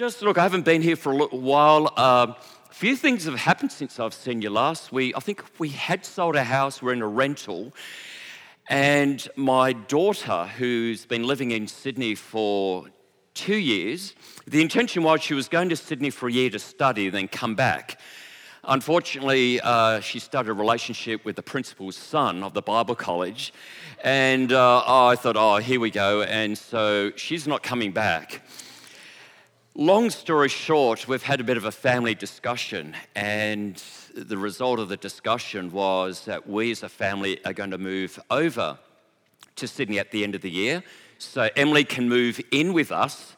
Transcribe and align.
Just 0.00 0.22
look, 0.22 0.38
I 0.38 0.44
haven't 0.44 0.64
been 0.64 0.80
here 0.80 0.96
for 0.96 1.12
a 1.12 1.14
little 1.14 1.42
while. 1.42 1.92
A 1.98 2.34
few 2.70 2.96
things 2.96 3.26
have 3.26 3.34
happened 3.34 3.70
since 3.70 4.00
I've 4.00 4.14
seen 4.14 4.40
you 4.40 4.48
last. 4.48 4.90
We, 4.90 5.14
I 5.14 5.20
think 5.20 5.44
we 5.58 5.68
had 5.68 6.06
sold 6.06 6.36
a 6.36 6.42
house, 6.42 6.80
we're 6.80 6.94
in 6.94 7.02
a 7.02 7.06
rental, 7.06 7.74
and 8.70 9.28
my 9.36 9.74
daughter, 9.74 10.46
who's 10.56 11.04
been 11.04 11.24
living 11.24 11.50
in 11.50 11.68
Sydney 11.68 12.14
for 12.14 12.86
two 13.34 13.58
years, 13.58 14.14
the 14.46 14.62
intention 14.62 15.02
was 15.02 15.20
she 15.20 15.34
was 15.34 15.48
going 15.48 15.68
to 15.68 15.76
Sydney 15.76 16.08
for 16.08 16.30
a 16.30 16.32
year 16.32 16.48
to 16.48 16.58
study, 16.58 17.10
then 17.10 17.28
come 17.28 17.54
back. 17.54 18.00
Unfortunately, 18.64 19.60
uh, 19.60 20.00
she 20.00 20.18
started 20.18 20.52
a 20.52 20.54
relationship 20.54 21.26
with 21.26 21.36
the 21.36 21.42
principal's 21.42 21.96
son 21.96 22.42
of 22.42 22.54
the 22.54 22.62
Bible 22.62 22.94
college, 22.94 23.52
and 24.02 24.50
uh, 24.50 24.82
I 24.86 25.14
thought, 25.16 25.36
oh, 25.36 25.56
here 25.56 25.78
we 25.78 25.90
go. 25.90 26.22
And 26.22 26.56
so 26.56 27.12
she's 27.16 27.46
not 27.46 27.62
coming 27.62 27.92
back. 27.92 28.40
Long 29.80 30.10
story 30.10 30.50
short, 30.50 31.08
we've 31.08 31.22
had 31.22 31.40
a 31.40 31.42
bit 31.42 31.56
of 31.56 31.64
a 31.64 31.72
family 31.72 32.14
discussion, 32.14 32.94
and 33.14 33.82
the 34.14 34.36
result 34.36 34.78
of 34.78 34.90
the 34.90 34.96
discussion 34.98 35.70
was 35.72 36.26
that 36.26 36.46
we 36.46 36.70
as 36.70 36.82
a 36.82 36.88
family 36.90 37.42
are 37.46 37.54
going 37.54 37.70
to 37.70 37.78
move 37.78 38.20
over 38.30 38.78
to 39.56 39.66
Sydney 39.66 39.98
at 39.98 40.10
the 40.10 40.22
end 40.22 40.34
of 40.34 40.42
the 40.42 40.50
year. 40.50 40.84
So 41.16 41.48
Emily 41.56 41.84
can 41.84 42.10
move 42.10 42.42
in 42.50 42.74
with 42.74 42.92
us 42.92 43.36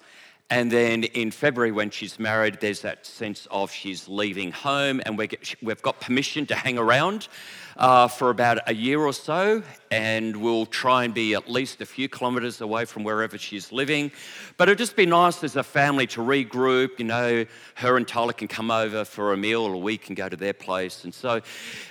and 0.52 0.70
then 0.70 1.05
in 1.05 1.30
February, 1.30 1.73
when 1.73 1.88
she's 1.88 2.18
married, 2.18 2.59
there's 2.60 2.82
that 2.82 3.06
sense 3.06 3.46
of 3.51 3.73
she's 3.73 4.06
leaving 4.06 4.52
home, 4.52 5.01
and 5.06 5.16
we 5.16 5.27
have 5.66 5.80
got 5.80 5.98
permission 5.98 6.45
to 6.45 6.54
hang 6.54 6.77
around 6.77 7.29
uh, 7.76 8.08
for 8.08 8.30
about 8.30 8.58
a 8.66 8.74
year 8.74 9.00
or 9.00 9.12
so, 9.12 9.62
and 9.90 10.36
we'll 10.36 10.66
try 10.66 11.04
and 11.04 11.14
be 11.14 11.34
at 11.34 11.50
least 11.50 11.80
a 11.80 11.86
few 11.86 12.08
kilometres 12.08 12.60
away 12.60 12.84
from 12.84 13.04
wherever 13.04 13.38
she's 13.38 13.72
living. 13.72 14.10
But 14.56 14.68
it'd 14.68 14.78
just 14.78 14.96
be 14.96 15.06
nice 15.06 15.42
as 15.45 15.56
a 15.56 15.62
family 15.62 16.06
to 16.08 16.20
regroup. 16.20 16.98
You 16.98 17.06
know, 17.06 17.46
her 17.76 17.96
and 17.96 18.06
Tyler 18.06 18.32
can 18.32 18.48
come 18.48 18.70
over 18.70 19.04
for 19.04 19.32
a 19.32 19.36
meal, 19.36 19.62
or 19.62 19.80
we 19.80 19.98
can 19.98 20.14
go 20.14 20.28
to 20.28 20.36
their 20.36 20.52
place. 20.52 21.04
And 21.04 21.14
so 21.14 21.40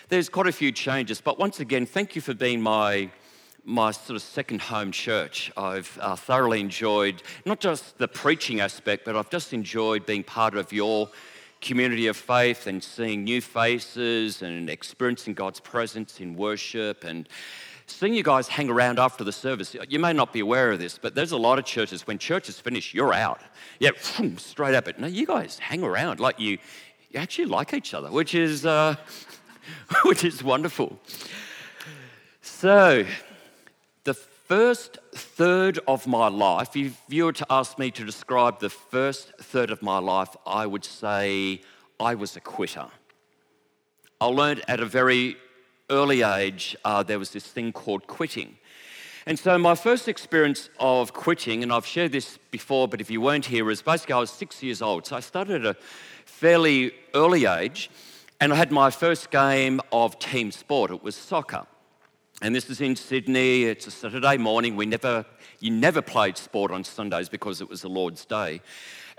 there's 0.09 0.29
quite 0.29 0.47
a 0.47 0.51
few 0.51 0.71
changes. 0.71 1.21
But 1.21 1.39
once 1.39 1.59
again, 1.59 1.85
thank 1.85 2.15
you 2.15 2.21
for 2.21 2.33
being 2.33 2.61
my 2.61 3.09
my 3.63 3.91
sort 3.91 4.15
of 4.15 4.23
second 4.23 4.59
home 4.59 4.91
church. 4.91 5.51
I've 5.55 5.95
uh, 6.01 6.15
thoroughly 6.15 6.59
enjoyed 6.59 7.21
not 7.45 7.59
just 7.59 7.97
the 7.99 8.07
preaching 8.07 8.59
aspect, 8.59 9.05
but 9.05 9.15
I've 9.15 9.29
just 9.29 9.53
enjoyed 9.53 10.05
being 10.05 10.23
part 10.23 10.55
of 10.57 10.73
your 10.73 11.09
community 11.61 12.07
of 12.07 12.17
faith 12.17 12.67
and 12.67 12.83
seeing 12.83 13.23
new 13.23 13.39
faces 13.39 14.41
and 14.41 14.69
experiencing 14.69 15.33
God's 15.33 15.59
presence 15.59 16.19
in 16.19 16.35
worship 16.35 17.03
and 17.03 17.29
seeing 17.85 18.13
you 18.13 18.23
guys 18.23 18.47
hang 18.47 18.69
around 18.69 18.99
after 18.99 19.23
the 19.23 19.31
service. 19.31 19.75
You 19.87 19.99
may 19.99 20.13
not 20.13 20.33
be 20.33 20.39
aware 20.39 20.71
of 20.71 20.79
this, 20.79 20.97
but 20.97 21.13
there's 21.13 21.31
a 21.31 21.37
lot 21.37 21.59
of 21.59 21.65
churches, 21.65 22.07
when 22.07 22.17
church 22.17 22.49
is 22.49 22.59
finished, 22.59 22.93
you're 22.93 23.13
out. 23.13 23.41
Yeah, 23.79 23.91
straight 24.37 24.75
up. 24.75 24.85
But 24.85 24.99
no, 24.99 25.07
you 25.07 25.25
guys 25.25 25.59
hang 25.59 25.83
around 25.83 26.19
like 26.19 26.39
you, 26.39 26.57
you 27.11 27.19
actually 27.19 27.45
like 27.45 27.73
each 27.73 27.93
other, 27.93 28.11
which 28.11 28.33
is, 28.33 28.65
uh, 28.65 28.95
which 30.05 30.23
is 30.23 30.43
wonderful. 30.43 30.99
So, 32.41 33.05
first 34.51 34.97
third 35.13 35.79
of 35.87 36.05
my 36.05 36.27
life, 36.27 36.75
if 36.75 37.01
you 37.07 37.23
were 37.23 37.31
to 37.31 37.45
ask 37.49 37.79
me 37.79 37.89
to 37.89 38.03
describe 38.03 38.59
the 38.59 38.69
first 38.69 39.31
third 39.37 39.71
of 39.71 39.81
my 39.81 39.97
life, 39.97 40.35
I 40.45 40.65
would 40.65 40.83
say 40.83 41.61
I 42.01 42.15
was 42.15 42.35
a 42.35 42.41
quitter. 42.41 42.87
I 44.19 44.25
learned 44.25 44.61
at 44.67 44.81
a 44.81 44.85
very 44.85 45.37
early 45.89 46.21
age 46.21 46.75
uh, 46.83 47.01
there 47.01 47.17
was 47.17 47.29
this 47.29 47.47
thing 47.47 47.71
called 47.71 48.07
quitting. 48.07 48.57
And 49.25 49.39
so, 49.39 49.57
my 49.57 49.73
first 49.73 50.09
experience 50.09 50.69
of 50.81 51.13
quitting, 51.13 51.63
and 51.63 51.71
I've 51.71 51.85
shared 51.85 52.11
this 52.11 52.37
before, 52.51 52.89
but 52.89 52.99
if 52.99 53.09
you 53.09 53.21
weren't 53.21 53.45
here, 53.45 53.71
is 53.71 53.81
basically 53.81 54.15
I 54.15 54.19
was 54.19 54.31
six 54.31 54.61
years 54.61 54.81
old. 54.81 55.07
So, 55.07 55.15
I 55.15 55.21
started 55.21 55.65
at 55.65 55.77
a 55.77 55.79
fairly 56.25 56.91
early 57.13 57.45
age, 57.45 57.89
and 58.41 58.51
I 58.51 58.57
had 58.57 58.69
my 58.69 58.89
first 58.89 59.31
game 59.31 59.79
of 59.93 60.19
team 60.19 60.51
sport. 60.51 60.91
It 60.91 61.01
was 61.01 61.15
soccer. 61.15 61.67
And 62.43 62.55
this 62.55 62.71
is 62.71 62.81
in 62.81 62.95
Sydney. 62.95 63.65
It's 63.65 63.85
a 63.85 63.91
Saturday 63.91 64.35
morning. 64.37 64.75
We 64.75 64.87
never, 64.87 65.23
you 65.59 65.69
never 65.69 66.01
played 66.01 66.37
sport 66.37 66.71
on 66.71 66.83
Sundays 66.83 67.29
because 67.29 67.61
it 67.61 67.69
was 67.69 67.83
the 67.83 67.87
Lord's 67.87 68.25
Day. 68.25 68.61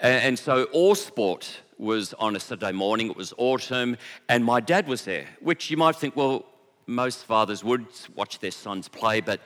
And 0.00 0.36
so 0.36 0.64
all 0.72 0.96
sport 0.96 1.60
was 1.78 2.14
on 2.14 2.34
a 2.34 2.40
Saturday 2.40 2.72
morning. 2.72 3.10
It 3.10 3.16
was 3.16 3.32
autumn, 3.38 3.96
and 4.28 4.44
my 4.44 4.58
dad 4.58 4.88
was 4.88 5.04
there, 5.04 5.26
which 5.40 5.70
you 5.70 5.76
might 5.76 5.94
think, 5.94 6.16
well, 6.16 6.44
most 6.88 7.24
fathers 7.24 7.62
would 7.62 7.86
watch 8.16 8.40
their 8.40 8.50
sons 8.50 8.88
play, 8.88 9.20
but 9.20 9.40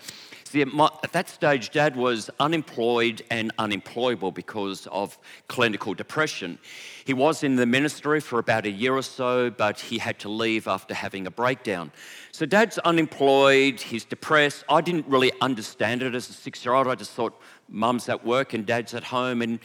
see, 0.47 0.63
at, 0.63 0.69
my, 0.69 0.91
at, 1.03 1.13
that 1.13 1.29
stage, 1.29 1.71
dad 1.71 1.97
was 1.97 2.31
unemployed 2.41 3.23
and 3.31 3.53
unemployable 3.59 4.33
because 4.33 4.87
of 4.89 5.19
clinical 5.49 5.95
depression. 5.95 6.59
He 7.05 7.13
was 7.15 7.43
in 7.43 7.57
the 7.57 7.67
ministry 7.67 8.21
for 8.21 8.39
about 8.39 8.65
a 8.67 8.71
year 8.71 8.95
or 8.95 9.03
so, 9.03 9.51
but 9.51 9.81
he 9.81 9.99
had 9.99 10.19
to 10.21 10.29
leave 10.29 10.69
after 10.69 10.95
having 10.95 11.27
a 11.27 11.31
breakdown. 11.31 11.93
So 12.33 12.47
dad's 12.47 12.79
unemployed, 12.79 13.81
he's 13.81 14.05
depressed. 14.05 14.65
I 14.69 14.81
didn't 14.81 15.07
really 15.07 15.33
understand 15.41 16.03
it 16.03 16.15
as 16.15 16.29
a 16.29 16.33
six 16.33 16.65
year 16.65 16.75
old. 16.75 16.87
I 16.87 16.95
just 16.95 17.13
thought 17.13 17.41
mum's 17.69 18.09
at 18.09 18.25
work 18.25 18.55
and 18.55 18.65
dad's 18.65 18.95
at 18.95 19.05
home. 19.05 19.43
And 19.43 19.59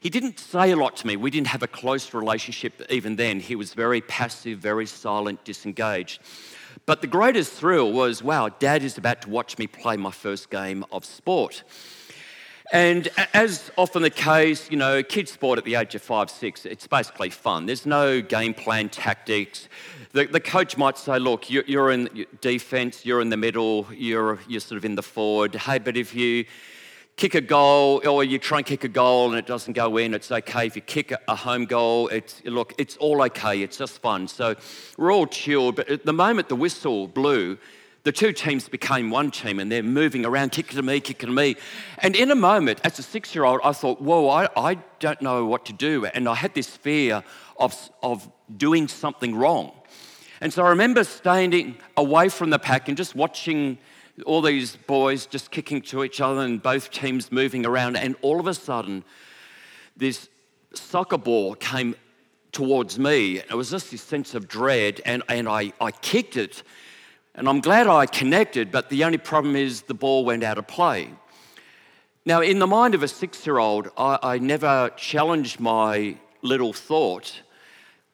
he 0.00 0.10
didn't 0.10 0.38
say 0.38 0.70
a 0.70 0.76
lot 0.76 0.96
to 0.96 1.06
me. 1.06 1.16
We 1.16 1.30
didn't 1.30 1.48
have 1.48 1.62
a 1.62 1.68
close 1.68 2.14
relationship 2.14 2.82
even 2.90 3.16
then. 3.16 3.40
He 3.40 3.54
was 3.54 3.74
very 3.74 4.00
passive, 4.00 4.58
very 4.58 4.86
silent, 4.86 5.44
disengaged. 5.44 6.20
But 6.90 7.02
the 7.02 7.06
greatest 7.06 7.52
thrill 7.52 7.92
was 7.92 8.20
wow, 8.20 8.48
dad 8.48 8.82
is 8.82 8.98
about 8.98 9.22
to 9.22 9.30
watch 9.30 9.58
me 9.58 9.68
play 9.68 9.96
my 9.96 10.10
first 10.10 10.50
game 10.50 10.84
of 10.90 11.04
sport. 11.04 11.62
And 12.72 13.08
as 13.32 13.70
often 13.78 14.02
the 14.02 14.10
case, 14.10 14.68
you 14.72 14.76
know, 14.76 15.00
kids 15.04 15.30
sport 15.30 15.56
at 15.60 15.64
the 15.64 15.76
age 15.76 15.94
of 15.94 16.02
five, 16.02 16.30
six, 16.30 16.66
it's 16.66 16.88
basically 16.88 17.30
fun. 17.30 17.66
There's 17.66 17.86
no 17.86 18.20
game 18.20 18.54
plan 18.54 18.88
tactics 18.88 19.68
the, 20.12 20.26
the 20.26 20.40
coach 20.40 20.76
might 20.76 20.98
say, 20.98 21.18
look, 21.18 21.48
you're, 21.50 21.90
in 21.90 22.26
defense, 22.40 23.06
you're 23.06 23.20
in 23.20 23.30
the 23.30 23.36
middle, 23.36 23.86
you're, 23.92 24.40
you're 24.48 24.60
sort 24.60 24.76
of 24.76 24.84
in 24.84 24.96
the 24.96 25.02
forward. 25.02 25.54
Hey, 25.54 25.78
but 25.78 25.96
if 25.96 26.14
you 26.14 26.44
kick 27.20 27.34
a 27.34 27.40
goal 27.42 28.00
or 28.08 28.24
you 28.24 28.38
try 28.38 28.58
and 28.58 28.66
kick 28.66 28.82
a 28.82 28.88
goal 28.88 29.28
and 29.28 29.38
it 29.38 29.44
doesn't 29.44 29.74
go 29.74 29.98
in, 29.98 30.14
it's 30.14 30.32
okay. 30.32 30.66
If 30.66 30.74
you 30.74 30.80
kick 30.80 31.12
a 31.28 31.36
home 31.36 31.66
goal, 31.66 32.08
it's, 32.08 32.42
look, 32.46 32.72
it's 32.78 32.96
all 32.96 33.22
okay. 33.24 33.60
It's 33.60 33.76
just 33.76 34.00
fun. 34.00 34.26
So 34.26 34.56
we're 34.96 35.12
all 35.12 35.26
chilled. 35.26 35.76
But 35.76 35.90
at 35.90 36.06
the 36.06 36.14
moment 36.14 36.48
the 36.48 36.56
whistle 36.56 37.08
blew, 37.08 37.58
the 38.04 38.12
two 38.12 38.32
teams 38.32 38.70
became 38.70 39.10
one 39.10 39.30
team 39.30 39.60
and 39.60 39.70
they're 39.70 39.82
moving 39.82 40.24
around, 40.24 40.52
kicking 40.52 40.76
to 40.76 40.82
me, 40.82 40.98
kicking 40.98 41.28
to 41.28 41.34
me. 41.34 41.56
And 41.98 42.16
in 42.16 42.30
a 42.30 42.34
moment, 42.34 42.80
as 42.84 42.98
a 42.98 43.02
six 43.02 43.34
year 43.34 43.44
old, 43.44 43.60
I 43.62 43.72
thought, 43.72 44.00
whoa, 44.00 44.30
I, 44.30 44.48
I 44.56 44.78
don't 44.98 45.20
know 45.20 45.44
what 45.44 45.66
to 45.66 45.74
do. 45.74 46.06
And 46.06 46.26
I 46.26 46.34
had 46.34 46.54
this 46.54 46.74
fear 46.74 47.22
of, 47.58 47.74
of 48.02 48.26
doing 48.56 48.88
something 48.88 49.34
wrong. 49.34 49.72
And 50.40 50.50
so 50.50 50.64
I 50.64 50.70
remember 50.70 51.04
standing 51.04 51.76
away 51.98 52.30
from 52.30 52.48
the 52.48 52.58
pack 52.58 52.88
and 52.88 52.96
just 52.96 53.14
watching 53.14 53.76
all 54.22 54.42
these 54.42 54.76
boys 54.76 55.26
just 55.26 55.50
kicking 55.50 55.82
to 55.82 56.04
each 56.04 56.20
other 56.20 56.40
and 56.40 56.62
both 56.62 56.90
teams 56.90 57.30
moving 57.30 57.66
around. 57.66 57.96
And 57.96 58.16
all 58.22 58.40
of 58.40 58.46
a 58.46 58.54
sudden, 58.54 59.04
this 59.96 60.28
soccer 60.74 61.18
ball 61.18 61.54
came 61.54 61.94
towards 62.52 62.98
me. 62.98 63.38
It 63.38 63.54
was 63.54 63.70
just 63.70 63.90
this 63.90 64.02
sense 64.02 64.34
of 64.34 64.48
dread, 64.48 65.00
and, 65.04 65.22
and 65.28 65.48
I, 65.48 65.72
I 65.80 65.90
kicked 65.90 66.36
it. 66.36 66.62
And 67.34 67.48
I'm 67.48 67.60
glad 67.60 67.86
I 67.86 68.06
connected, 68.06 68.72
but 68.72 68.88
the 68.88 69.04
only 69.04 69.18
problem 69.18 69.56
is 69.56 69.82
the 69.82 69.94
ball 69.94 70.24
went 70.24 70.42
out 70.42 70.58
of 70.58 70.66
play. 70.66 71.10
Now, 72.26 72.40
in 72.40 72.58
the 72.58 72.66
mind 72.66 72.94
of 72.94 73.02
a 73.02 73.08
six 73.08 73.46
year 73.46 73.58
old, 73.58 73.90
I, 73.96 74.18
I 74.22 74.38
never 74.38 74.90
challenged 74.96 75.60
my 75.60 76.16
little 76.42 76.72
thought 76.72 77.40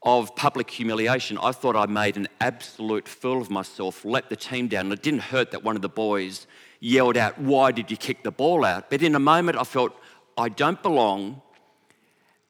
of 0.06 0.36
public 0.36 0.70
humiliation. 0.70 1.36
I 1.36 1.50
thought 1.50 1.74
I 1.74 1.86
made 1.86 2.16
an 2.16 2.28
absolute 2.40 3.08
fool 3.08 3.42
of 3.42 3.50
myself, 3.50 4.04
let 4.04 4.28
the 4.30 4.36
team 4.36 4.68
down. 4.68 4.86
And 4.86 4.92
it 4.92 5.02
didn't 5.02 5.20
hurt 5.20 5.50
that 5.50 5.64
one 5.64 5.74
of 5.74 5.82
the 5.82 5.88
boys 5.88 6.46
yelled 6.78 7.16
out, 7.16 7.38
Why 7.38 7.72
did 7.72 7.90
you 7.90 7.96
kick 7.96 8.22
the 8.22 8.30
ball 8.30 8.64
out? 8.64 8.88
But 8.88 9.02
in 9.02 9.16
a 9.16 9.18
moment, 9.18 9.58
I 9.58 9.64
felt, 9.64 9.92
I 10.38 10.48
don't 10.48 10.80
belong 10.80 11.42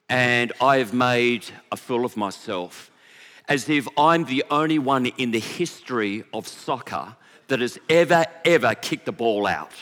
and 0.07 0.53
I 0.61 0.77
have 0.77 0.93
made 0.93 1.45
a 1.71 1.77
fool 1.77 2.05
of 2.05 2.15
myself. 2.15 2.91
As 3.49 3.67
if 3.67 3.87
I'm 3.97 4.25
the 4.25 4.43
only 4.51 4.77
one 4.77 5.07
in 5.07 5.31
the 5.31 5.39
history 5.39 6.23
of 6.33 6.47
soccer 6.47 7.15
that 7.47 7.59
has 7.59 7.79
ever, 7.89 8.25
ever 8.45 8.75
kicked 8.75 9.05
the 9.05 9.11
ball 9.11 9.47
out. 9.47 9.73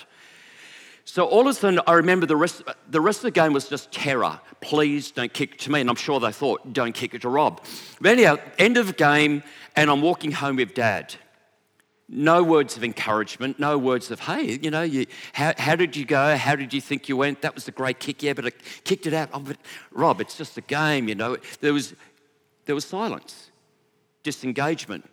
So 1.08 1.24
all 1.24 1.42
of 1.42 1.48
a 1.48 1.54
sudden, 1.54 1.80
I 1.86 1.94
remember 1.94 2.26
the 2.26 2.36
rest, 2.36 2.64
the 2.90 3.00
rest 3.00 3.20
of 3.20 3.24
the 3.24 3.32
game 3.32 3.54
was 3.54 3.70
just 3.70 3.92
terror. 3.92 4.40
Please 4.60 5.12
don't 5.12 5.32
kick 5.32 5.58
to 5.60 5.72
me. 5.72 5.80
And 5.80 5.90
I'm 5.90 5.96
sure 5.96 6.20
they 6.20 6.32
thought, 6.32 6.74
don't 6.74 6.96
kick 6.96 7.14
it 7.14 7.22
to 7.22 7.30
Rob. 7.30 7.64
But 8.02 8.12
anyhow, 8.12 8.38
end 8.58 8.78
of 8.78 8.88
the 8.88 8.94
game, 8.94 9.44
and 9.76 9.92
I'm 9.92 10.02
walking 10.02 10.32
home 10.32 10.56
with 10.56 10.74
dad. 10.74 11.14
No 12.10 12.44
words 12.44 12.76
of 12.76 12.84
encouragement, 12.84 13.60
no 13.60 13.78
words 13.78 14.10
of, 14.10 14.20
hey, 14.20 14.60
you 14.62 14.72
know, 14.72 14.82
you, 14.82 15.06
how, 15.34 15.54
how 15.58 15.76
did 15.76 15.96
you 15.96 16.06
go? 16.06 16.36
How 16.38 16.56
did 16.56 16.74
you 16.74 16.82
think 16.82 17.08
you 17.08 17.18
went? 17.18 17.42
That 17.42 17.56
was 17.56 17.68
a 17.68 17.72
great 17.72 18.00
kick, 18.00 18.22
yeah, 18.24 18.34
but 18.34 18.46
I 18.48 18.52
kicked 18.84 19.06
it 19.06 19.14
out. 19.14 19.30
Oh, 19.32 19.40
but 19.40 19.58
Rob, 19.92 20.22
it's 20.22 20.38
just 20.38 20.58
a 20.58 20.62
game, 20.62 21.08
you 21.08 21.16
know. 21.16 21.38
There 21.62 21.74
was, 21.74 21.94
there 22.66 22.76
was 22.76 22.86
silence, 22.86 23.52
disengagement. 24.24 25.06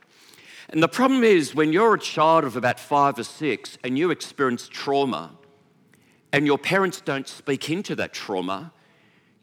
And 0.70 0.82
the 0.82 0.88
problem 0.88 1.22
is 1.22 1.54
when 1.54 1.72
you're 1.72 1.94
a 1.94 1.98
child 1.98 2.44
of 2.44 2.56
about 2.56 2.80
five 2.80 3.18
or 3.18 3.24
six 3.24 3.76
and 3.84 3.98
you 3.98 4.10
experience 4.10 4.68
trauma, 4.68 5.32
and 6.32 6.46
your 6.46 6.58
parents 6.58 7.00
don't 7.00 7.28
speak 7.28 7.68
into 7.70 7.94
that 7.96 8.12
trauma, 8.12 8.72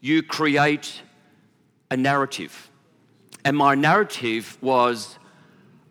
you 0.00 0.22
create 0.22 1.02
a 1.90 1.96
narrative. 1.96 2.70
And 3.44 3.56
my 3.56 3.74
narrative 3.74 4.58
was 4.60 5.18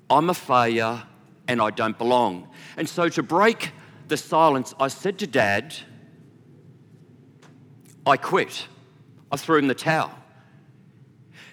I'm 0.10 0.30
a 0.30 0.34
failure 0.34 1.04
and 1.48 1.62
I 1.62 1.72
don't 1.72 1.98
belong. 1.98 2.48
And 2.78 2.88
so 2.88 3.10
to 3.10 3.24
break 3.24 3.72
the 4.08 4.18
silence, 4.18 4.74
I 4.80 4.88
said 4.88 5.20
to 5.20 5.28
dad, 5.28 5.76
I 8.06 8.18
quit. 8.18 8.68
I 9.32 9.38
threw 9.38 9.58
in 9.60 9.68
the 9.68 9.76
towel. 9.76 10.12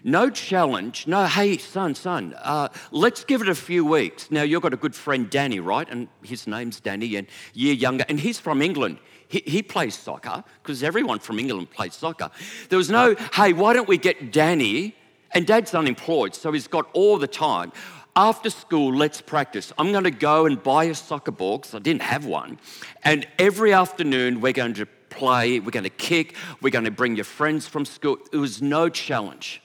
No 0.03 0.31
challenge, 0.31 1.09
no, 1.09 1.27
hey, 1.27 1.59
son, 1.59 1.97
son, 1.97 2.35
uh, 2.39 2.69
let's 2.93 3.25
give 3.25 3.43
it 3.43 3.49
a 3.49 3.57
few 3.57 3.85
weeks. 3.85 4.31
Now, 4.31 4.43
you've 4.43 4.63
got 4.63 4.73
a 4.73 4.77
good 4.77 4.95
friend, 4.95 5.29
Danny, 5.29 5.59
right? 5.59 5.89
And 5.91 6.07
his 6.23 6.47
name's 6.47 6.79
Danny, 6.79 7.17
and 7.17 7.27
year 7.55 7.75
younger, 7.75 8.05
and 8.09 8.21
he's 8.21 8.39
from 8.39 8.63
England. 8.63 8.99
He, 9.29 9.43
he 9.47 9.63
plays 9.63 9.95
soccer 9.95 10.45
because 10.63 10.83
everyone 10.83 11.19
from 11.19 11.39
England 11.39 11.71
plays 11.71 11.95
soccer. 11.95 12.31
There 12.69 12.79
was 12.79 12.91
no, 12.91 13.15
hey, 13.35 13.53
why 13.53 13.73
don't 13.73 13.89
we 13.89 13.99
get 13.99 14.33
Danny? 14.33 14.95
And 15.33 15.47
dad's 15.47 15.75
unemployed, 15.75 16.35
so 16.35 16.53
he's 16.53 16.69
got 16.69 16.89
all 16.93 17.19
the 17.19 17.27
time. 17.27 17.73
After 18.15 18.49
school, 18.49 18.95
let's 18.95 19.21
practice. 19.21 19.73
I'm 19.77 19.93
going 19.93 20.05
to 20.05 20.11
go 20.11 20.47
and 20.47 20.63
buy 20.63 20.85
a 20.85 20.95
soccer 20.95 21.33
ball 21.33 21.59
because 21.59 21.75
I 21.75 21.81
didn't 21.81 22.03
have 22.03 22.25
one. 22.25 22.59
And 23.05 23.27
every 23.39 23.75
afternoon, 23.75 24.41
we're 24.41 24.55
going 24.55 24.75
to 24.75 24.87
play, 25.11 25.61
we're 25.61 25.71
going 25.71 25.85
to 25.85 25.91
kick, 25.91 26.35
we're 26.63 26.71
going 26.71 26.87
to 26.87 26.91
bring 26.91 27.17
your 27.17 27.25
friends 27.25 27.67
from 27.67 27.85
school. 27.85 28.19
It 28.33 28.39
was 28.39 28.63
no 28.63 28.89
challenge. 28.89 29.63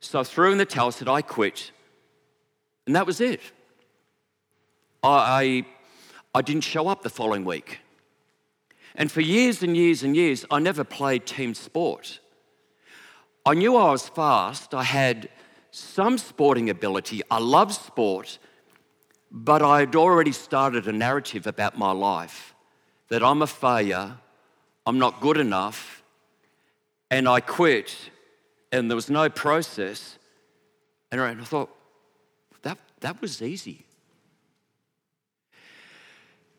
So 0.00 0.20
I 0.20 0.22
threw 0.22 0.52
in 0.52 0.58
the 0.58 0.66
towel, 0.66 0.92
said, 0.92 1.08
I 1.08 1.22
quit. 1.22 1.72
And 2.86 2.94
that 2.94 3.06
was 3.06 3.20
it. 3.20 3.40
I, 5.02 5.08
I, 5.08 6.38
I 6.38 6.42
didn't 6.42 6.64
show 6.64 6.88
up 6.88 7.02
the 7.02 7.10
following 7.10 7.44
week. 7.44 7.80
And 8.94 9.10
for 9.10 9.20
years 9.20 9.62
and 9.62 9.76
years 9.76 10.02
and 10.02 10.14
years, 10.14 10.44
I 10.50 10.58
never 10.58 10.84
played 10.84 11.26
team 11.26 11.54
sport. 11.54 12.20
I 13.46 13.54
knew 13.54 13.76
I 13.76 13.90
was 13.90 14.08
fast, 14.08 14.74
I 14.74 14.84
had 14.84 15.28
some 15.70 16.16
sporting 16.16 16.70
ability, 16.70 17.20
I 17.30 17.38
loved 17.38 17.74
sport, 17.74 18.38
but 19.30 19.60
I 19.60 19.80
had 19.80 19.96
already 19.96 20.32
started 20.32 20.86
a 20.86 20.92
narrative 20.92 21.46
about 21.46 21.76
my 21.76 21.92
life 21.92 22.54
that 23.08 23.22
I'm 23.22 23.42
a 23.42 23.46
failure, 23.46 24.16
I'm 24.86 24.98
not 24.98 25.20
good 25.20 25.36
enough, 25.36 26.02
and 27.10 27.28
I 27.28 27.40
quit 27.40 28.10
and 28.74 28.90
there 28.90 28.96
was 28.96 29.08
no 29.08 29.30
process. 29.30 30.18
And 31.12 31.20
I 31.20 31.34
thought, 31.36 31.70
that, 32.62 32.76
that 33.00 33.20
was 33.22 33.40
easy. 33.40 33.83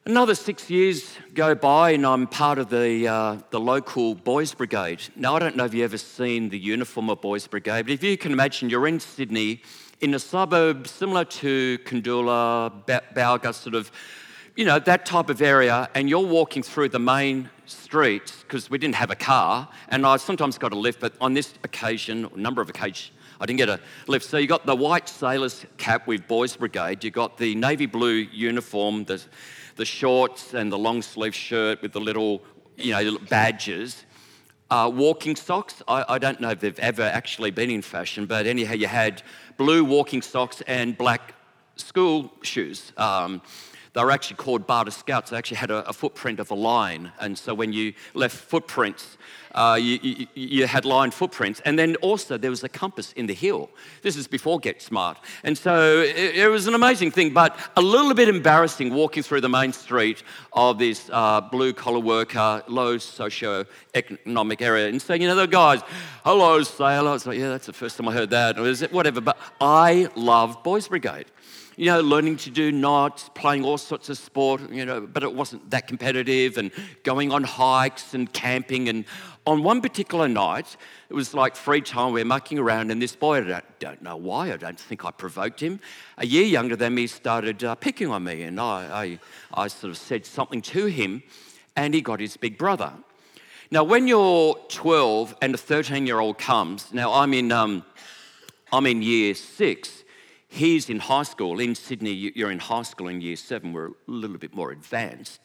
Another 0.08 0.36
six 0.36 0.70
years 0.70 1.18
go 1.34 1.56
by, 1.56 1.90
and 1.90 2.06
I'm 2.06 2.28
part 2.28 2.60
of 2.60 2.70
the, 2.70 3.08
uh, 3.08 3.38
the 3.50 3.60
local 3.60 4.14
Boys 4.14 4.54
Brigade. 4.54 5.02
Now, 5.16 5.36
I 5.36 5.40
don't 5.40 5.56
know 5.56 5.66
if 5.66 5.74
you've 5.74 5.84
ever 5.84 5.98
seen 5.98 6.50
the 6.50 6.60
uniform 6.60 7.10
of 7.10 7.22
Boys 7.22 7.48
Brigade, 7.48 7.82
but 7.82 7.92
if 7.92 8.04
you 8.04 8.16
can 8.16 8.32
imagine, 8.32 8.70
you're 8.70 8.86
in 8.86 9.00
Sydney, 9.00 9.64
in 10.02 10.14
a 10.14 10.20
suburb 10.20 10.88
similar 10.88 11.26
to 11.26 11.80
Koondoola, 11.86 12.86
Balga, 13.16 13.52
sort 13.52 13.74
of, 13.74 13.92
you 14.56 14.64
know, 14.64 14.78
that 14.78 15.08
type 15.08 15.32
of 15.32 15.42
area, 15.42 15.90
and 15.96 16.08
you're 16.08 16.20
walking 16.20 16.62
through 16.62 16.90
the 16.90 17.00
main 17.00 17.50
streets 17.66 18.44
because 18.44 18.70
we 18.70 18.78
didn't 18.78 18.94
have 18.94 19.10
a 19.10 19.16
car, 19.16 19.68
and 19.90 20.06
I 20.06 20.18
sometimes 20.18 20.60
got 20.60 20.72
a 20.72 20.78
lift, 20.78 21.00
but 21.00 21.14
on 21.20 21.34
this 21.34 21.56
occasion, 21.64 22.30
a 22.32 22.38
number 22.38 22.62
of 22.62 22.70
occasions, 22.70 23.10
I 23.42 23.48
didn't 23.48 23.58
get 23.58 23.70
a 23.70 23.80
lift. 24.06 24.26
So 24.28 24.38
you 24.38 24.46
got 24.46 24.68
the 24.68 24.76
white 24.76 25.10
sailor's 25.10 25.66
cap 25.78 26.06
with 26.06 26.28
Boys 26.28 26.56
Brigade, 26.56 27.04
you 27.04 27.10
got 27.10 27.40
the 27.40 27.56
navy 27.56 27.88
blue 27.88 28.28
uniform, 28.32 29.06
the, 29.06 29.20
the 29.76 29.86
shorts 29.86 30.54
and 30.54 30.72
the 30.72 30.78
long 30.78 31.02
sleeve 31.02 31.36
shirt 31.36 31.82
with 31.82 31.92
the 31.92 32.00
little, 32.00 32.42
you 32.78 32.92
know, 32.92 33.18
badges. 33.30 34.06
Uh, 34.72 34.92
walking 34.94 35.36
socks, 35.36 35.84
I, 35.88 36.04
I, 36.10 36.18
don't 36.18 36.40
know 36.42 36.50
if 36.50 36.60
they've 36.60 36.80
ever 36.80 37.04
actually 37.04 37.52
been 37.52 37.70
in 37.70 37.84
fashion, 37.84 38.26
but 38.26 38.48
anyhow, 38.48 38.74
you 38.74 38.88
had 38.88 39.22
blue 39.58 39.84
walking 39.84 40.24
socks 40.24 40.62
and 40.66 40.98
black 40.98 41.36
school 41.76 42.32
shoes. 42.42 42.92
Um, 42.98 43.44
they 43.96 44.04
were 44.04 44.12
actually 44.12 44.36
called 44.36 44.68
Bata 44.68 44.92
Scouts. 44.92 45.32
They 45.32 45.38
actually 45.38 45.58
had 45.58 45.72
a, 45.72 45.88
a 45.88 45.94
footprint 45.94 46.42
of 46.42 46.52
a 46.52 46.54
line. 46.54 47.14
And 47.18 47.38
so 47.38 47.54
when 47.54 47.72
you 47.72 47.94
left 48.14 48.36
footprints, 48.36 49.18
uh, 49.54 49.80
you, 49.82 50.00
you, 50.02 50.28
you, 50.34 50.68
had 50.68 50.84
line 50.84 51.12
footprints. 51.12 51.62
And 51.64 51.80
then 51.80 51.96
also 51.98 52.38
there 52.38 52.50
was 52.50 52.62
a 52.66 52.68
compass 52.68 53.14
in 53.14 53.26
the 53.26 53.34
hill. 53.34 53.70
This 54.02 54.18
is 54.18 54.28
before 54.28 54.60
Get 54.60 54.82
Smart. 54.82 55.18
And 55.46 55.58
so 55.58 56.02
it, 56.02 56.36
it 56.36 56.50
was 56.50 56.68
an 56.68 56.74
amazing 56.76 57.12
thing, 57.12 57.34
but 57.34 57.58
a 57.78 57.82
little 57.82 58.14
bit 58.14 58.28
embarrassing 58.28 58.94
walking 58.94 59.24
through 59.24 59.40
the 59.40 59.50
main 59.50 59.72
street 59.72 60.24
of 60.52 60.78
this 60.78 61.10
uh, 61.14 61.40
blue 61.40 61.72
collar 61.72 62.00
worker, 62.00 62.64
low 62.68 62.98
socio-economic 62.98 64.62
area 64.62 64.90
and 64.90 65.02
saying, 65.02 65.22
you 65.22 65.30
know, 65.30 65.36
the 65.36 65.48
guys, 65.48 65.80
hello, 66.26 66.62
sailor. 66.64 67.12
I 67.12 67.14
was 67.14 67.26
like, 67.26 67.40
yeah, 67.40 67.48
that's 67.48 67.68
the 67.68 67.74
first 67.74 67.96
time 67.96 68.10
I 68.10 68.12
heard 68.12 68.32
that. 68.32 68.60
Or 68.60 68.68
is 68.68 68.82
it 68.82 68.92
whatever. 68.92 69.22
But 69.22 69.38
I 69.62 70.10
love 70.18 70.64
Boys 70.64 70.90
Brigade 70.90 71.28
you 71.78 71.88
know, 71.88 72.00
learning 72.00 72.38
to 72.38 72.50
do 72.50 72.72
knots, 72.72 73.30
playing 73.34 73.66
all 73.66 73.78
sorts 73.78 74.10
of 74.10 74.18
sport, 74.18 74.72
you 74.72 74.86
know, 74.86 75.02
but 75.02 75.24
it 75.24 75.34
wasn't 75.34 75.70
that 75.72 75.88
competitive 75.88 76.58
and 76.58 76.72
going 77.04 77.32
on 77.32 77.44
hikes 77.44 78.14
and 78.14 78.32
camping. 78.32 78.88
And 78.88 79.06
on 79.46 79.62
one 79.62 79.82
particular 79.82 80.28
night, 80.28 80.78
it 81.10 81.14
was 81.14 81.34
like 81.34 81.56
free 81.56 81.82
time, 81.82 82.14
we're 82.14 82.26
mucking 82.26 82.58
around, 82.58 82.92
and 82.92 83.02
this 83.02 83.16
boy, 83.16 83.38
I 83.38 83.42
don't, 83.42 83.80
don't 83.80 84.02
know 84.02 84.16
why, 84.16 84.54
I 84.54 84.58
don't 84.58 84.80
think 84.80 85.04
I 85.04 85.12
provoked 85.12 85.60
him, 85.60 85.80
a 86.18 86.26
year 86.26 86.46
younger 86.46 86.76
than 86.76 86.96
me, 86.96 87.08
started 87.08 87.64
uh, 87.64 87.76
picking 87.76 88.10
on 88.10 88.24
me. 88.24 88.44
And 88.44 88.60
I, 88.60 89.20
I, 89.54 89.64
I 89.66 89.68
sort 89.68 89.92
of 89.92 89.98
said 89.98 90.26
something 90.26 90.62
to 90.62 90.86
him, 90.86 91.24
and 91.76 91.94
he 91.94 92.02
got 92.02 92.20
his 92.20 92.38
big 92.38 92.58
brother. 92.58 92.94
Now, 93.70 93.84
when 93.84 94.08
you're 94.08 94.56
12 94.70 95.36
and 95.42 95.56
a 95.56 95.58
13 95.58 96.08
year 96.08 96.20
old 96.20 96.38
comes, 96.38 96.94
now 96.94 97.12
I'm 97.12 97.34
in, 97.34 97.52
um, 97.52 97.84
I'm 98.72 98.86
in 98.86 99.02
year 99.02 99.36
six, 99.36 100.05
He's 100.56 100.90
in 100.90 101.00
high 101.00 101.24
school. 101.24 101.60
In 101.60 101.76
Sydney, 101.76 102.14
you're 102.14 102.50
in 102.50 102.60
high 102.60 102.84
school 102.84 103.10
in 103.10 103.20
year 103.20 103.36
seven. 103.36 103.74
We're 103.74 103.88
a 103.88 103.92
little 104.08 104.38
bit 104.38 104.56
more 104.56 104.72
advanced. 104.72 105.42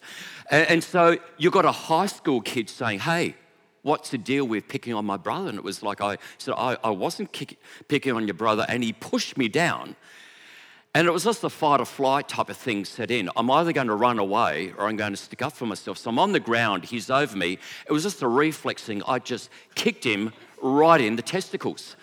And 0.51 0.85
so 0.85 1.19
you've 1.37 1.53
got 1.53 1.65
a 1.65 1.73
high 1.73 2.07
school 2.07 2.41
kid 2.41 2.71
saying, 2.71 3.01
Hey, 3.01 3.35
what's 3.83 4.11
the 4.11 4.19
deal 4.19 4.45
with 4.47 4.69
picking 4.69 4.95
on 4.95 5.05
my 5.05 5.17
brother? 5.17 5.49
And 5.49 5.59
it 5.59 5.65
was 5.65 5.83
like, 5.83 6.01
I 6.01 6.19
said, 6.39 6.55
I, 6.57 6.77
I 6.85 6.91
wasn't 6.91 7.33
kick, 7.33 7.59
picking 7.89 8.13
on 8.13 8.29
your 8.29 8.35
brother. 8.35 8.65
And 8.69 8.85
he 8.85 8.93
pushed 8.93 9.37
me 9.37 9.49
down. 9.49 9.97
And 10.95 11.09
it 11.09 11.11
was 11.11 11.25
just 11.25 11.43
the 11.43 11.51
fight 11.51 11.81
or 11.81 11.87
flight 11.87 12.29
type 12.29 12.49
of 12.49 12.57
thing 12.57 12.85
set 12.85 13.11
in. 13.11 13.31
I'm 13.37 13.51
either 13.51 13.73
going 13.73 13.89
to 13.89 13.97
run 13.97 14.21
away 14.21 14.73
or 14.79 14.87
I'm 14.87 14.97
going 14.97 15.13
to 15.13 15.17
stick 15.17 15.43
up 15.43 15.53
for 15.55 15.67
myself. 15.67 15.99
So 15.99 16.11
I'm 16.11 16.21
on 16.21 16.31
the 16.31 16.41
ground, 16.41 16.85
he's 16.85 17.11
over 17.11 17.37
me. 17.37 17.59
It 17.89 17.93
was 17.93 18.05
just 18.05 18.23
a 18.23 18.29
reflex 18.29 18.85
thing. 18.85 19.03
I 19.09 19.19
just 19.19 19.51
kicked 19.75 20.05
him 20.05 20.33
right 20.63 21.01
in 21.01 21.17
the 21.17 21.23
testicles. 21.23 21.97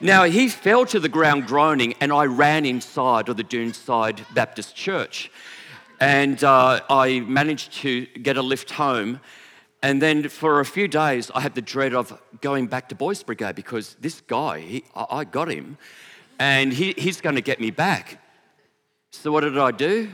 Now, 0.00 0.22
he 0.24 0.48
fell 0.48 0.86
to 0.86 1.00
the 1.00 1.08
ground 1.08 1.48
groaning, 1.48 1.94
and 2.00 2.12
I 2.12 2.26
ran 2.26 2.64
inside 2.64 3.28
of 3.28 3.36
the 3.36 3.42
Doonside 3.42 4.24
Baptist 4.32 4.76
Church. 4.76 5.28
And 5.98 6.42
uh, 6.44 6.82
I 6.88 7.18
managed 7.20 7.72
to 7.82 8.06
get 8.06 8.36
a 8.36 8.42
lift 8.42 8.70
home. 8.70 9.18
And 9.82 10.00
then 10.00 10.28
for 10.28 10.60
a 10.60 10.64
few 10.64 10.86
days, 10.86 11.32
I 11.34 11.40
had 11.40 11.56
the 11.56 11.62
dread 11.62 11.94
of 11.94 12.16
going 12.40 12.68
back 12.68 12.88
to 12.90 12.94
Boys 12.94 13.24
Brigade 13.24 13.56
because 13.56 13.96
this 14.00 14.20
guy, 14.20 14.60
he, 14.60 14.84
I 14.94 15.24
got 15.24 15.50
him, 15.50 15.78
and 16.38 16.72
he, 16.72 16.94
he's 16.96 17.20
going 17.20 17.34
to 17.34 17.42
get 17.42 17.58
me 17.58 17.72
back. 17.72 18.22
So, 19.10 19.32
what 19.32 19.40
did 19.40 19.58
I 19.58 19.72
do? 19.72 20.10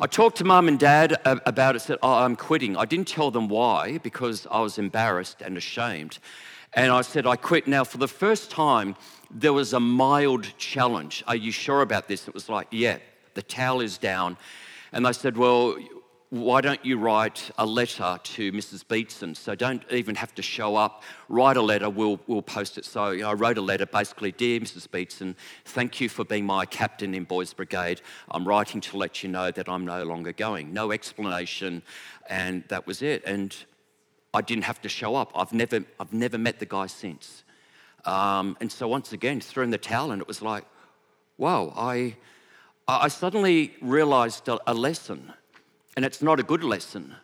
I 0.00 0.06
talked 0.06 0.38
to 0.38 0.44
mum 0.44 0.68
and 0.68 0.78
dad 0.78 1.20
about 1.24 1.76
it, 1.76 1.80
said, 1.80 1.98
Oh, 2.02 2.14
I'm 2.14 2.36
quitting. 2.36 2.78
I 2.78 2.86
didn't 2.86 3.08
tell 3.08 3.30
them 3.30 3.48
why 3.48 3.98
because 3.98 4.46
I 4.50 4.60
was 4.60 4.78
embarrassed 4.78 5.42
and 5.42 5.58
ashamed. 5.58 6.18
And 6.74 6.92
I 6.92 7.00
said, 7.02 7.26
I 7.26 7.36
quit. 7.36 7.66
Now, 7.66 7.84
for 7.84 7.98
the 7.98 8.08
first 8.08 8.50
time, 8.50 8.96
there 9.30 9.52
was 9.52 9.72
a 9.72 9.80
mild 9.80 10.56
challenge. 10.58 11.24
Are 11.26 11.36
you 11.36 11.52
sure 11.52 11.82
about 11.82 12.08
this? 12.08 12.28
It 12.28 12.34
was 12.34 12.48
like, 12.48 12.68
yeah, 12.70 12.98
the 13.34 13.42
towel 13.42 13.80
is 13.80 13.98
down. 13.98 14.36
And 14.92 15.04
they 15.04 15.12
said, 15.12 15.36
well, 15.36 15.76
why 16.30 16.60
don't 16.60 16.84
you 16.84 16.98
write 16.98 17.50
a 17.56 17.64
letter 17.64 18.18
to 18.22 18.52
Mrs. 18.52 18.86
Beetson? 18.86 19.34
So 19.34 19.54
don't 19.54 19.82
even 19.90 20.14
have 20.14 20.34
to 20.34 20.42
show 20.42 20.76
up. 20.76 21.02
Write 21.28 21.56
a 21.56 21.62
letter, 21.62 21.88
we'll, 21.88 22.20
we'll 22.26 22.42
post 22.42 22.76
it. 22.76 22.84
So 22.84 23.12
you 23.12 23.22
know, 23.22 23.30
I 23.30 23.32
wrote 23.32 23.56
a 23.56 23.62
letter 23.62 23.86
basically 23.86 24.32
Dear 24.32 24.60
Mrs. 24.60 24.90
Beetson, 24.90 25.36
thank 25.64 26.00
you 26.00 26.08
for 26.10 26.24
being 26.24 26.44
my 26.44 26.66
captain 26.66 27.14
in 27.14 27.24
Boys 27.24 27.54
Brigade. 27.54 28.02
I'm 28.30 28.46
writing 28.46 28.82
to 28.82 28.98
let 28.98 29.22
you 29.22 29.30
know 29.30 29.50
that 29.50 29.68
I'm 29.70 29.86
no 29.86 30.04
longer 30.04 30.32
going. 30.32 30.72
No 30.72 30.92
explanation, 30.92 31.82
and 32.28 32.62
that 32.68 32.86
was 32.86 33.00
it. 33.00 33.22
And 33.24 33.56
I 34.34 34.42
didn't 34.42 34.64
have 34.64 34.80
to 34.82 34.88
show 34.88 35.16
up. 35.16 35.32
I've 35.34 35.52
never, 35.52 35.84
I've 35.98 36.12
never 36.12 36.38
met 36.38 36.58
the 36.58 36.66
guy 36.66 36.86
since. 36.86 37.44
Um, 38.04 38.56
and 38.60 38.70
so 38.70 38.86
once 38.88 39.12
again, 39.12 39.40
threw 39.40 39.64
in 39.64 39.70
the 39.70 39.78
towel, 39.78 40.10
and 40.12 40.20
it 40.20 40.28
was 40.28 40.42
like, 40.42 40.64
wow, 41.36 41.72
I, 41.76 42.16
I 42.86 43.08
suddenly 43.08 43.74
realized 43.80 44.48
a, 44.48 44.58
a 44.66 44.74
lesson, 44.74 45.32
and 45.96 46.04
it's 46.04 46.22
not 46.22 46.38
a 46.40 46.42
good 46.42 46.62
lesson. 46.62 47.14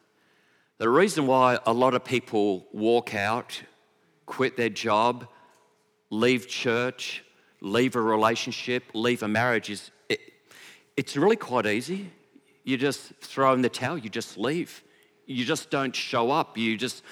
The 0.79 0.89
reason 0.89 1.27
why 1.27 1.59
a 1.67 1.73
lot 1.73 1.95
of 1.95 2.05
people 2.05 2.67
walk 2.73 3.15
out, 3.15 3.63
quit 4.27 4.57
their 4.57 4.69
job, 4.69 5.29
leave 6.11 6.49
church, 6.49 7.25
leave 7.61 7.97
a 7.97 8.01
relationship, 8.01 8.85
leave 8.93 9.23
a 9.23 9.29
marriage 9.29 9.71
is 9.71 9.91
it, 10.09 10.21
it's 10.97 11.17
really 11.17 11.37
quite 11.37 11.67
easy. 11.67 12.11
You 12.65 12.77
just 12.77 13.15
throw 13.21 13.53
in 13.53 13.63
the 13.63 13.69
towel, 13.69 13.99
you 13.99 14.11
just 14.11 14.37
leave. 14.37 14.83
You 15.27 15.45
just 15.45 15.71
don't 15.71 15.95
show 15.95 16.31
up. 16.31 16.57
You 16.59 16.77
just 16.77 17.03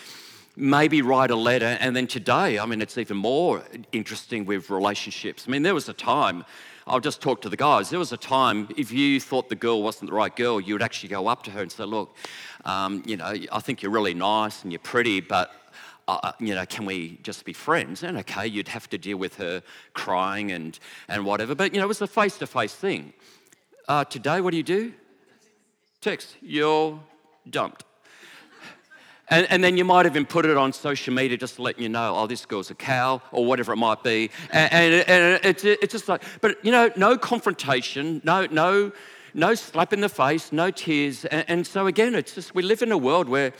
maybe 0.57 1.01
write 1.01 1.31
a 1.31 1.37
letter, 1.37 1.79
and 1.81 1.97
then 1.97 2.07
today, 2.07 2.59
I 2.59 2.67
mean, 2.67 2.83
it's 2.83 2.99
even 2.99 3.17
more 3.17 3.63
interesting 3.93 4.45
with 4.45 4.69
relationships. 4.71 5.47
I 5.49 5.51
mean, 5.51 5.63
there 5.63 5.75
was 5.75 5.89
a 5.89 5.95
time, 5.95 6.45
I'll 6.87 7.01
just 7.01 7.23
talk 7.23 7.41
to 7.43 7.49
the 7.49 7.57
guys, 7.57 7.89
there 7.89 7.99
was 7.99 8.13
a 8.13 8.19
time 8.19 8.69
if 8.77 8.93
you 8.93 9.19
thought 9.19 9.49
the 9.49 9.55
girl 9.55 9.83
wasn't 9.83 10.11
the 10.11 10.17
right 10.17 10.35
girl, 10.35 10.61
you 10.61 10.75
would 10.75 10.83
actually 10.83 11.09
go 11.09 11.27
up 11.27 11.43
to 11.45 11.51
her 11.53 11.63
and 11.63 11.73
say, 11.73 11.85
Look, 11.85 12.15
um, 12.65 13.03
you 13.07 13.17
know, 13.17 13.35
I 13.51 13.61
think 13.61 13.83
you're 13.83 13.93
really 13.93 14.15
nice 14.15 14.63
and 14.63 14.73
you're 14.73 14.79
pretty, 14.81 15.21
but 15.21 15.53
uh, 16.09 16.19
uh, 16.23 16.33
you 16.41 16.55
know, 16.55 16.67
can 16.67 16.85
we 16.85 17.19
just 17.23 17.45
be 17.45 17.53
friends? 17.53 18.03
And 18.03 18.19
okay, 18.19 18.47
you'd 18.47 18.69
have 18.69 18.91
to 18.91 18.99
deal 18.99 19.17
with 19.17 19.37
her 19.37 19.63
crying 19.95 20.51
and, 20.51 20.79
and 21.09 21.25
whatever. 21.25 21.55
But, 21.55 21.73
you 21.73 21.79
know, 21.79 21.85
it 21.85 21.89
was 21.89 22.03
a 22.03 22.07
face 22.07 22.37
to 22.39 22.47
face 22.47 22.75
thing. 22.75 23.13
Uh, 23.87 24.05
today, 24.05 24.41
what 24.41 24.51
do 24.51 24.57
you 24.57 24.63
do? 24.65 24.93
Text, 26.01 26.37
you're 26.43 26.99
dumped. 27.49 27.85
And, 29.29 29.47
and, 29.51 29.63
then 29.63 29.77
you 29.77 29.85
might 29.85 30.05
even 30.05 30.27
put 30.27 30.45
it 30.45 30.57
on 30.57 30.73
social 30.73 31.15
media 31.15 31.37
just 31.39 31.59
letting 31.59 31.83
you 31.83 31.89
know, 31.89 32.15
oh, 32.17 32.27
this 32.27 32.45
girl's 32.45 32.71
a 32.71 32.75
cow 32.75 33.23
or 33.31 33.45
whatever 33.47 33.73
it 33.73 33.77
might 33.77 34.03
be. 34.03 34.31
And, 34.51 34.73
and, 34.73 35.09
and 35.09 35.45
it's, 35.45 35.65
it's 35.65 35.93
just 35.93 36.09
like, 36.09 36.23
but 36.41 36.63
you 36.65 36.73
know, 36.73 36.91
no 36.97 37.17
confrontation, 37.17 38.21
no, 38.25 38.47
no, 38.47 38.93
no 39.33 39.55
slap 39.55 39.93
in 39.93 40.01
the 40.01 40.09
face, 40.09 40.53
no 40.53 40.71
tears. 40.71 41.25
And, 41.25 41.45
and 41.49 41.67
so 41.67 41.87
again, 41.87 42.15
it's 42.15 42.35
just, 42.35 42.55
we 42.55 42.63
live 42.63 42.83
in 42.83 42.91
a 42.93 42.99
world 42.99 43.29
where 43.29 43.53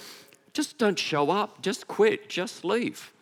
just 0.53 0.79
don't 0.79 0.99
show 0.99 1.31
up, 1.31 1.63
just 1.63 1.87
quit, 1.87 2.29
just 2.29 2.65
leave. 2.65 3.13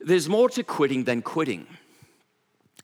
There's 0.00 0.28
more 0.28 0.48
to 0.50 0.62
quitting 0.62 1.04
than 1.04 1.22
quitting. 1.22 1.66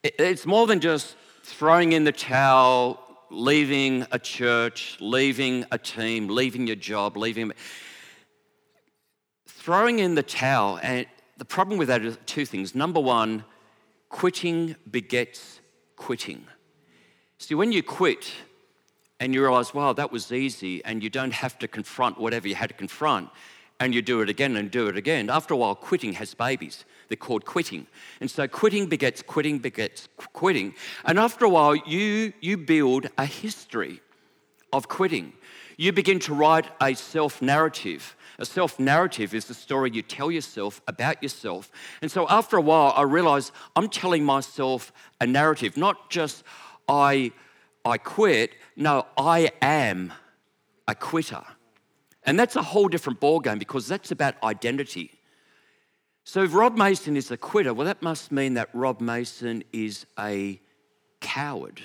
It's 0.03 0.45
more 0.45 0.65
than 0.65 0.79
just 0.79 1.15
throwing 1.43 1.91
in 1.91 2.03
the 2.03 2.11
towel, 2.11 3.04
leaving 3.35 4.05
a 4.11 4.19
church, 4.19 4.97
leaving 4.99 5.65
a 5.71 5.77
team, 5.77 6.27
leaving 6.27 6.67
your 6.67 6.75
job, 6.75 7.17
leaving. 7.17 7.51
Throwing 9.47 9.99
in 9.99 10.15
the 10.15 10.23
towel, 10.23 10.79
and 10.81 11.05
the 11.37 11.45
problem 11.45 11.77
with 11.77 11.87
that 11.89 12.05
is 12.05 12.17
two 12.25 12.45
things. 12.45 12.75
Number 12.75 12.99
one, 12.99 13.43
quitting 14.09 14.75
begets 14.89 15.59
quitting. 15.95 16.45
See, 17.37 17.55
when 17.55 17.71
you 17.71 17.83
quit, 17.83 18.31
and 19.19 19.33
you 19.33 19.41
realize, 19.41 19.73
wow, 19.73 19.93
that 19.93 20.11
was 20.11 20.31
easy, 20.31 20.83
and 20.83 21.01
you 21.01 21.09
don't 21.09 21.33
have 21.33 21.57
to 21.59 21.67
confront 21.67 22.19
whatever 22.19 22.47
you 22.47 22.55
had 22.55 22.69
to 22.69 22.75
confront, 22.75 23.29
and 23.79 23.93
you 23.93 24.01
do 24.01 24.21
it 24.21 24.29
again 24.29 24.55
and 24.55 24.69
do 24.71 24.87
it 24.87 24.97
again. 24.97 25.29
After 25.29 25.53
a 25.53 25.57
while, 25.57 25.75
quitting 25.75 26.13
has 26.13 26.33
babies. 26.33 26.85
They're 27.07 27.17
called 27.17 27.45
quitting. 27.45 27.87
And 28.19 28.29
so 28.29 28.47
quitting 28.47 28.87
begets 28.87 29.21
quitting 29.21 29.59
begets 29.59 30.07
quitting. 30.33 30.73
And 31.05 31.19
after 31.19 31.45
a 31.45 31.49
while, 31.49 31.75
you, 31.75 32.33
you 32.41 32.57
build 32.57 33.07
a 33.17 33.25
history 33.25 34.01
of 34.73 34.87
quitting. 34.87 35.33
You 35.77 35.91
begin 35.91 36.19
to 36.19 36.33
write 36.33 36.67
a 36.81 36.93
self 36.93 37.41
narrative. 37.41 38.15
A 38.39 38.45
self 38.45 38.79
narrative 38.79 39.33
is 39.33 39.45
the 39.45 39.53
story 39.53 39.91
you 39.93 40.01
tell 40.01 40.31
yourself 40.31 40.81
about 40.87 41.21
yourself. 41.21 41.71
And 42.01 42.11
so 42.11 42.27
after 42.29 42.57
a 42.57 42.61
while, 42.61 42.93
I 42.95 43.03
realized 43.03 43.51
I'm 43.75 43.89
telling 43.89 44.23
myself 44.23 44.91
a 45.21 45.27
narrative, 45.27 45.77
not 45.77 46.09
just 46.09 46.43
I 46.87 47.31
I 47.85 47.97
quit. 47.97 48.55
No, 48.75 49.05
I 49.17 49.51
am 49.61 50.11
a 50.87 50.95
quitter. 50.95 51.43
And 52.23 52.39
that's 52.39 52.55
a 52.55 52.63
whole 52.63 52.87
different 52.87 53.21
ballgame 53.21 53.59
because 53.59 53.87
that's 53.87 54.11
about 54.11 54.35
identity. 54.43 55.11
So 56.27 56.41
if 56.41 56.55
Rob 56.55 56.75
Mason 56.75 57.15
is 57.15 57.29
a 57.29 57.37
quitter, 57.37 57.71
well, 57.71 57.85
that 57.85 58.01
must 58.01 58.31
mean 58.31 58.55
that 58.55 58.69
Rob 58.73 58.99
Mason 58.99 59.63
is 59.71 60.07
a 60.17 60.59
coward. 61.21 61.79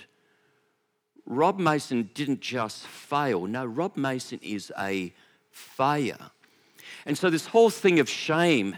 Rob 1.27 1.59
Mason 1.59 2.09
didn't 2.15 2.41
just 2.41 2.87
fail. 2.87 3.47
No, 3.47 3.67
Rob 3.67 3.99
Mason 3.99 4.41
is 4.43 4.73
a 4.79 5.13
failure. 5.51 6.31
And 7.05 7.19
so 7.19 7.29
this 7.29 7.47
whole 7.47 7.69
thing 7.69 8.01
of 8.01 8.09
shame 8.09 8.77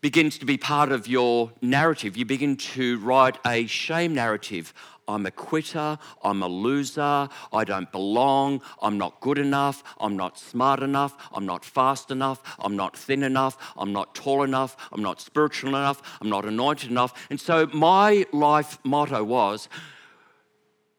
begins 0.00 0.38
to 0.38 0.44
be 0.44 0.56
part 0.56 0.90
of 0.90 1.06
your 1.06 1.52
narrative. 1.62 2.16
You 2.16 2.24
begin 2.24 2.56
to 2.56 2.98
write 2.98 3.38
a 3.46 3.66
shame 3.66 4.12
narrative. 4.12 4.74
I'm 5.10 5.26
a 5.26 5.30
quitter, 5.30 5.98
I'm 6.22 6.42
a 6.42 6.48
loser, 6.48 7.28
I 7.52 7.64
don't 7.64 7.90
belong, 7.90 8.62
I'm 8.80 8.96
not 8.96 9.20
good 9.20 9.38
enough, 9.38 9.82
I'm 10.00 10.16
not 10.16 10.38
smart 10.38 10.82
enough, 10.82 11.16
I'm 11.32 11.46
not 11.46 11.64
fast 11.64 12.10
enough, 12.10 12.40
I'm 12.60 12.76
not 12.76 12.96
thin 12.96 13.22
enough, 13.22 13.72
I'm 13.76 13.92
not 13.92 14.14
tall 14.14 14.44
enough, 14.44 14.76
I'm 14.92 15.02
not 15.02 15.20
spiritual 15.20 15.70
enough, 15.70 16.00
I'm 16.20 16.30
not 16.30 16.44
anointed 16.44 16.90
enough. 16.90 17.26
And 17.28 17.40
so 17.40 17.66
my 17.66 18.24
life 18.32 18.78
motto 18.84 19.24
was 19.24 19.68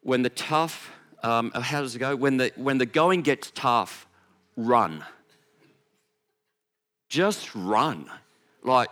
when 0.02 0.24
the 0.24 0.30
tough, 0.30 0.92
um, 1.24 1.52
how 1.52 1.82
does 1.82 1.96
it 1.96 2.00
go? 2.00 2.16
When 2.16 2.38
the, 2.38 2.52
when 2.56 2.78
the 2.78 2.86
going 2.86 3.22
gets 3.22 3.52
tough, 3.52 4.08
run. 4.58 5.06
Just 7.08 7.54
run. 7.56 8.10
Like, 8.64 8.90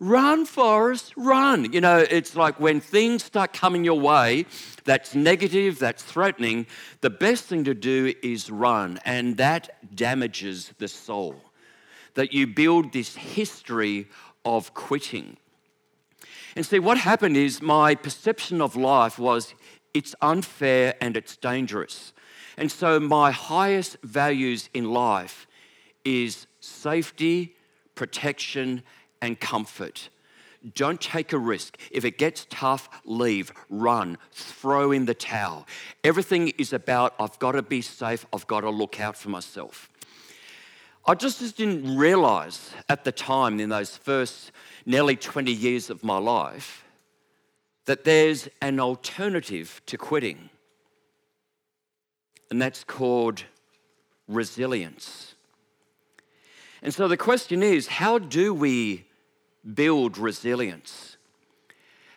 Run, 0.00 0.44
Forrest, 0.44 1.12
run. 1.16 1.72
You 1.72 1.80
know, 1.80 1.98
it's 1.98 2.34
like 2.34 2.58
when 2.58 2.80
things 2.80 3.24
start 3.24 3.52
coming 3.52 3.84
your 3.84 3.98
way 3.98 4.46
that's 4.84 5.14
negative, 5.14 5.78
that's 5.78 6.02
threatening, 6.02 6.66
the 7.00 7.10
best 7.10 7.44
thing 7.44 7.64
to 7.64 7.74
do 7.74 8.12
is 8.22 8.50
run. 8.50 8.98
And 9.04 9.36
that 9.36 9.94
damages 9.94 10.72
the 10.78 10.88
soul. 10.88 11.36
That 12.14 12.32
you 12.32 12.46
build 12.46 12.92
this 12.92 13.16
history 13.16 14.08
of 14.44 14.74
quitting. 14.74 15.36
And 16.56 16.64
see, 16.64 16.78
what 16.78 16.98
happened 16.98 17.36
is 17.36 17.62
my 17.62 17.94
perception 17.94 18.60
of 18.60 18.76
life 18.76 19.18
was 19.18 19.54
it's 19.92 20.14
unfair 20.20 20.94
and 21.00 21.16
it's 21.16 21.36
dangerous. 21.36 22.12
And 22.56 22.70
so 22.70 23.00
my 23.00 23.30
highest 23.30 23.96
values 24.02 24.68
in 24.74 24.92
life 24.92 25.46
is 26.04 26.46
safety, 26.60 27.56
protection, 27.94 28.82
and 29.24 29.38
comfort. 29.38 30.08
Don't 30.74 31.00
take 31.00 31.32
a 31.32 31.38
risk. 31.38 31.76
If 31.90 32.04
it 32.04 32.16
gets 32.16 32.46
tough, 32.48 32.88
leave, 33.04 33.52
run, 33.68 34.16
throw 34.32 34.92
in 34.92 35.04
the 35.04 35.14
towel. 35.14 35.66
Everything 36.02 36.48
is 36.58 36.72
about 36.72 37.14
I've 37.18 37.38
got 37.38 37.52
to 37.52 37.62
be 37.62 37.82
safe, 37.82 38.24
I've 38.32 38.46
got 38.46 38.60
to 38.60 38.70
look 38.70 39.00
out 39.00 39.16
for 39.16 39.28
myself. 39.28 39.90
I 41.06 41.14
just 41.14 41.56
didn't 41.58 41.98
realize 41.98 42.70
at 42.88 43.04
the 43.04 43.12
time, 43.12 43.60
in 43.60 43.68
those 43.68 43.94
first 43.94 44.52
nearly 44.86 45.16
20 45.16 45.52
years 45.52 45.90
of 45.90 46.02
my 46.02 46.16
life, 46.16 46.84
that 47.84 48.04
there's 48.04 48.48
an 48.62 48.80
alternative 48.80 49.82
to 49.84 49.98
quitting, 49.98 50.48
and 52.50 52.60
that's 52.60 52.84
called 52.84 53.44
resilience. 54.26 55.34
And 56.82 56.92
so 56.92 57.06
the 57.06 57.18
question 57.18 57.62
is 57.62 57.86
how 57.86 58.18
do 58.18 58.54
we 58.54 59.04
build 59.72 60.18
resilience? 60.18 61.14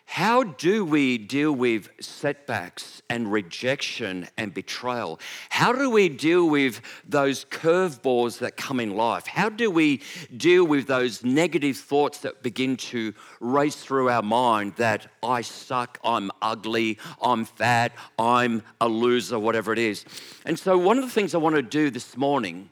How 0.09 0.43
do 0.43 0.85
we 0.85 1.17
deal 1.17 1.51
with 1.51 1.89
setbacks 1.99 3.01
and 3.09 3.29
rejection 3.29 4.29
and 4.37 4.53
betrayal? 4.53 5.19
How 5.49 5.73
do 5.73 5.89
we 5.89 6.07
deal 6.07 6.49
with 6.49 6.79
those 7.07 7.43
curveballs 7.43 8.39
that 8.39 8.55
come 8.55 8.79
in 8.79 8.95
life? 8.95 9.27
How 9.27 9.49
do 9.49 9.69
we 9.69 10.01
deal 10.35 10.65
with 10.65 10.87
those 10.87 11.25
negative 11.25 11.75
thoughts 11.75 12.19
that 12.19 12.41
begin 12.41 12.77
to 12.77 13.13
race 13.41 13.75
through 13.75 14.09
our 14.09 14.23
mind 14.23 14.75
that 14.77 15.07
I 15.21 15.41
suck, 15.41 15.99
I'm 16.05 16.31
ugly, 16.41 16.99
I'm 17.21 17.43
fat, 17.43 17.91
I'm 18.17 18.63
a 18.79 18.87
loser, 18.87 19.37
whatever 19.37 19.73
it 19.73 19.79
is? 19.79 20.05
And 20.45 20.57
so, 20.57 20.77
one 20.77 20.97
of 20.97 21.03
the 21.03 21.11
things 21.11 21.35
I 21.35 21.37
want 21.37 21.57
to 21.57 21.61
do 21.61 21.89
this 21.89 22.15
morning 22.15 22.69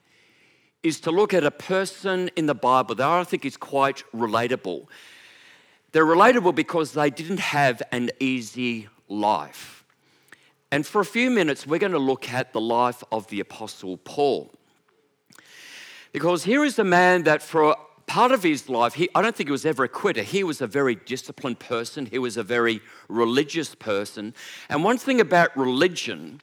is 0.86 1.00
to 1.00 1.10
look 1.10 1.34
at 1.34 1.44
a 1.44 1.50
person 1.50 2.30
in 2.36 2.46
the 2.46 2.54
Bible 2.54 2.94
that 2.94 3.10
I 3.10 3.24
think 3.24 3.44
is 3.44 3.58
quite 3.58 4.04
relatable. 4.16 4.86
They're 5.92 6.06
relatable 6.06 6.54
because 6.54 6.92
they 6.92 7.10
didn't 7.10 7.40
have 7.40 7.82
an 7.92 8.12
easy 8.20 8.88
life. 9.10 9.84
And 10.72 10.86
for 10.86 11.02
a 11.02 11.06
few 11.06 11.32
minutes, 11.32 11.66
we're 11.66 11.80
going 11.80 11.92
to 11.94 11.98
look 11.98 12.32
at 12.32 12.54
the 12.54 12.62
life 12.62 13.04
of 13.12 13.26
the 13.30 13.40
Apostle 13.40 13.98
Paul. 13.98 14.54
Because 16.12 16.44
here 16.44 16.64
is 16.64 16.78
a 16.78 16.84
man 16.84 17.24
that, 17.24 17.42
for 17.42 17.76
part 18.06 18.32
of 18.32 18.44
his 18.44 18.70
life, 18.70 18.94
he, 18.94 19.10
I 19.16 19.24
don't 19.24 19.36
think 19.36 19.48
he 19.48 19.52
was 19.52 19.66
ever 19.66 19.86
a 19.86 19.90
quitter. 19.90 20.22
He 20.22 20.44
was 20.44 20.62
a 20.62 20.68
very 20.68 20.94
disciplined 20.94 21.58
person, 21.58 22.06
he 22.06 22.20
was 22.20 22.38
a 22.38 22.44
very 22.44 22.80
religious 23.10 23.74
person. 23.74 24.36
And 24.70 24.84
one 24.84 25.00
thing 25.00 25.20
about 25.20 25.58
religion 25.58 26.42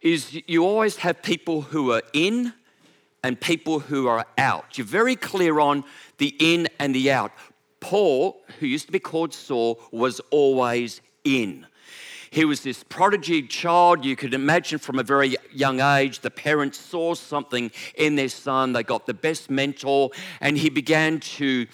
is 0.00 0.36
you 0.48 0.64
always 0.64 0.96
have 0.96 1.22
people 1.22 1.62
who 1.62 1.92
are 1.92 2.02
in 2.12 2.54
and 3.22 3.40
people 3.40 3.80
who 3.80 4.06
are 4.06 4.26
out. 4.36 4.78
You're 4.78 4.86
very 4.86 5.16
clear 5.16 5.60
on 5.60 5.84
the 6.18 6.34
in 6.38 6.68
and 6.78 6.94
the 6.94 7.10
out. 7.10 7.32
Paul, 7.80 8.40
who 8.58 8.66
used 8.66 8.86
to 8.86 8.92
be 8.92 8.98
called 8.98 9.32
Saul, 9.32 9.80
was 9.92 10.20
always 10.30 11.00
in. 11.24 11.66
He 12.30 12.44
was 12.44 12.60
this 12.60 12.84
prodigy 12.84 13.42
child. 13.42 14.04
You 14.04 14.14
could 14.14 14.34
imagine 14.34 14.78
from 14.78 14.98
a 14.98 15.02
very 15.02 15.36
young 15.52 15.80
age, 15.80 16.20
the 16.20 16.30
parents 16.30 16.78
saw 16.78 17.14
something 17.14 17.70
in 17.94 18.16
their 18.16 18.28
son. 18.28 18.72
They 18.72 18.82
got 18.82 19.06
the 19.06 19.14
best 19.14 19.48
mentor, 19.48 20.10
and 20.40 20.58
he 20.58 20.68
began 20.68 21.20
to 21.20 21.66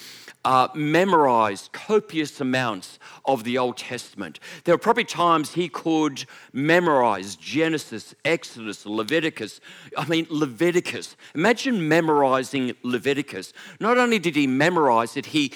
uh, 0.45 0.69
memorize 0.75 1.71
copious 1.73 2.41
amounts 2.41 2.99
of 3.25 3.45
the 3.45 3.59
Old 3.59 3.77
Testament. 3.77 4.41
There 4.65 4.75
were 4.75 4.79
probably 4.79 5.05
times 5.05 5.55
he 5.55 5.69
could 5.69 6.25
memorize 6.53 7.37
Genesis, 7.37 8.15
Exodus, 8.25 8.85
Leviticus. 8.85 9.61
I 9.97 10.07
mean, 10.07 10.27
Leviticus. 10.31 11.17
Imagine 11.35 11.89
memorizing 11.89 12.75
Leviticus. 12.83 13.53
Not 13.81 13.99
only 13.99 14.19
did 14.19 14.37
he 14.37 14.47
memorize 14.47 15.17
it, 15.17 15.27
he, 15.27 15.49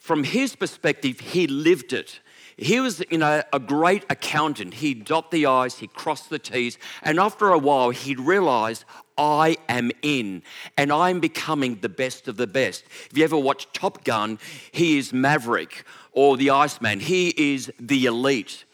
from 0.00 0.24
his 0.24 0.56
perspective, 0.56 1.20
he 1.20 1.46
lived 1.46 1.92
it. 1.92 2.20
He 2.56 2.80
was, 2.80 3.02
you 3.10 3.18
know, 3.18 3.42
a 3.52 3.58
great 3.58 4.04
accountant. 4.10 4.74
He'd 4.74 5.04
dot 5.04 5.30
the 5.30 5.46
I's, 5.46 5.78
he'd 5.78 5.94
cross 5.94 6.26
the 6.26 6.38
T's, 6.38 6.78
and 7.02 7.18
after 7.18 7.48
a 7.50 7.58
while, 7.58 7.90
he'd 7.90 8.20
realize, 8.20 8.84
I 9.18 9.56
am 9.68 9.90
in 10.02 10.42
and 10.76 10.92
I'm 10.92 11.20
becoming 11.20 11.80
the 11.80 11.88
best 11.88 12.28
of 12.28 12.36
the 12.36 12.46
best. 12.46 12.84
If 13.10 13.16
you 13.16 13.24
ever 13.24 13.36
watch 13.36 13.70
Top 13.72 14.04
Gun, 14.04 14.38
he 14.70 14.98
is 14.98 15.12
Maverick 15.12 15.84
or 16.12 16.36
the 16.36 16.50
Iceman, 16.50 17.00
he 17.00 17.28
is 17.36 17.70
the 17.78 18.06
elite. 18.06 18.64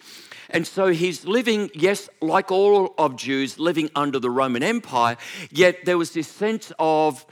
And 0.51 0.67
so 0.67 0.87
he's 0.87 1.27
living, 1.27 1.71
yes, 1.75 2.09
like 2.23 2.51
all 2.51 2.95
of 2.97 3.17
Jews, 3.17 3.59
living 3.59 3.91
under 3.95 4.19
the 4.19 4.31
Roman 4.31 4.63
Empire, 4.63 5.17
yet 5.51 5.85
there 5.85 5.99
was 5.99 6.13
this 6.13 6.29
sense 6.29 6.73
of, 6.79 7.27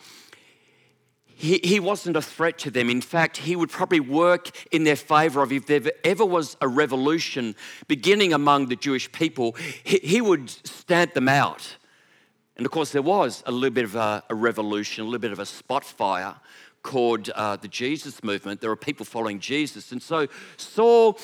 he, 1.38 1.60
he 1.62 1.80
wasn't 1.80 2.16
a 2.16 2.22
threat 2.22 2.56
to 2.60 2.70
them. 2.70 2.88
In 2.88 3.02
fact, 3.02 3.36
he 3.36 3.56
would 3.56 3.68
probably 3.68 4.00
work 4.00 4.50
in 4.72 4.84
their 4.84 4.96
favor 4.96 5.42
of 5.42 5.52
if 5.52 5.66
there 5.66 5.82
ever 6.02 6.24
was 6.24 6.56
a 6.62 6.68
revolution 6.68 7.54
beginning 7.88 8.32
among 8.32 8.68
the 8.68 8.76
Jewish 8.76 9.12
people, 9.12 9.54
he, 9.84 9.98
he 9.98 10.20
would 10.22 10.48
stamp 10.48 11.12
them 11.12 11.28
out. 11.28 11.76
And 12.56 12.64
of 12.64 12.72
course, 12.72 12.90
there 12.90 13.02
was 13.02 13.42
a 13.44 13.52
little 13.52 13.74
bit 13.74 13.84
of 13.84 13.96
a, 13.96 14.24
a 14.30 14.34
revolution, 14.34 15.02
a 15.02 15.04
little 15.04 15.20
bit 15.20 15.30
of 15.30 15.38
a 15.38 15.44
spot 15.44 15.84
fire 15.84 16.36
called 16.82 17.28
uh, 17.28 17.56
the 17.56 17.68
Jesus 17.68 18.24
movement. 18.24 18.62
There 18.62 18.70
were 18.70 18.76
people 18.76 19.04
following 19.04 19.38
Jesus. 19.38 19.92
And 19.92 20.02
so 20.02 20.28
Saul's 20.56 21.22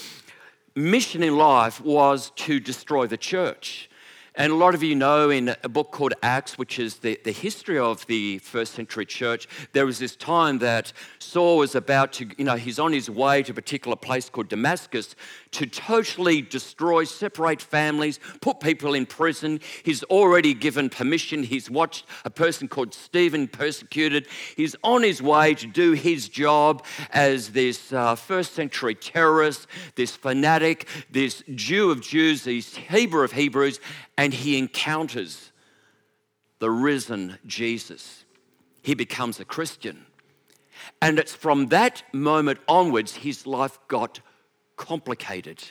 mission 0.75 1.23
in 1.23 1.39
life 1.39 1.81
was 1.81 2.33
to 2.37 2.61
destroy 2.61 3.07
the 3.07 3.17
church. 3.17 3.89
And 4.35 4.51
a 4.51 4.57
lot 4.57 4.75
of 4.75 4.83
you 4.83 4.95
know 4.95 5.29
in 5.29 5.55
a 5.63 5.69
book 5.69 5.91
called 5.91 6.15
Acts, 6.23 6.57
which 6.57 6.79
is 6.79 6.97
the, 6.97 7.21
the 7.23 7.33
history 7.33 7.79
of 7.79 8.07
the 8.07 8.39
first 8.39 8.73
century 8.73 9.05
church, 9.05 9.47
there 9.73 9.85
was 9.85 9.99
this 9.99 10.17
time 10.17 10.59
that 10.61 10.95
Saul 11.19 11.59
was 11.59 11.75
about 11.75 12.15
to, 12.15 12.31
you 12.39 12.45
know, 12.45 12.57
he's 12.57 12.79
on 12.79 12.95
his 12.95 13.11
way 13.11 13.43
to 13.43 13.53
a 13.53 13.55
particular 13.55 13.95
place 13.95 14.31
called 14.31 14.49
Damascus 14.49 15.15
to 15.51 15.67
totally 15.67 16.41
destroy, 16.41 17.05
separate 17.05 17.61
families, 17.61 18.21
put 18.41 18.59
people 18.59 18.95
in 18.95 19.05
prison. 19.05 19.61
He's 19.83 20.03
already 20.05 20.55
given 20.55 20.89
permission. 20.89 21.43
He's 21.43 21.71
watched 21.71 22.07
a 22.25 22.31
person 22.31 22.69
called 22.69 22.95
Stephen 22.95 23.49
persecuted. 23.49 24.29
He's 24.57 24.75
on 24.83 25.03
his 25.03 25.21
way 25.21 25.55
to 25.57 25.67
do 25.67 25.93
his 25.93 26.31
job 26.31 26.87
as 27.11 27.51
this 27.51 27.93
uh, 27.93 28.15
first 28.15 28.55
century 28.55 28.95
terrorist, 28.95 29.67
this 29.95 30.17
fanatic, 30.17 30.89
this 31.11 31.43
Jew 31.55 31.91
of 31.91 32.01
Jews, 32.01 32.45
this 32.45 32.75
Hebrew 32.75 33.25
of 33.25 33.33
Hebrews 33.33 33.79
and 34.17 34.33
he 34.33 34.59
encounters 34.59 35.53
the 36.59 36.71
risen 36.71 37.39
Jesus. 37.47 38.25
He 38.83 38.95
becomes 38.95 39.41
a 39.41 39.45
Christian. 39.45 40.07
And 41.01 41.19
it's 41.19 41.35
from 41.35 41.69
that 41.69 42.03
moment 42.13 42.59
onwards 42.69 43.17
his 43.17 43.47
life 43.47 43.79
got 43.89 44.21
complicated. 44.77 45.63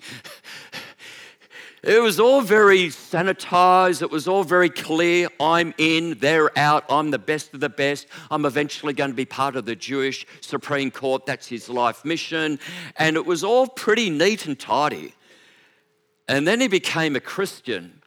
It 1.82 2.02
was 2.02 2.18
all 2.18 2.40
very 2.40 2.88
sanitized. 2.88 4.02
It 4.02 4.10
was 4.10 4.26
all 4.26 4.42
very 4.42 4.68
clear. 4.68 5.28
I'm 5.38 5.72
in, 5.78 6.18
they're 6.18 6.56
out. 6.58 6.84
I'm 6.90 7.12
the 7.12 7.20
best 7.20 7.54
of 7.54 7.60
the 7.60 7.68
best. 7.68 8.08
I'm 8.32 8.44
eventually 8.44 8.92
going 8.92 9.10
to 9.10 9.16
be 9.16 9.24
part 9.24 9.54
of 9.54 9.64
the 9.64 9.76
Jewish 9.76 10.26
Supreme 10.40 10.90
Court. 10.90 11.24
That's 11.24 11.46
his 11.46 11.68
life 11.68 12.04
mission. 12.04 12.58
And 12.96 13.14
it 13.14 13.24
was 13.24 13.44
all 13.44 13.68
pretty 13.68 14.10
neat 14.10 14.46
and 14.46 14.58
tidy. 14.58 15.14
And 16.28 16.46
then 16.46 16.60
he 16.60 16.68
became 16.68 17.16
a 17.16 17.20
Christian, 17.20 18.02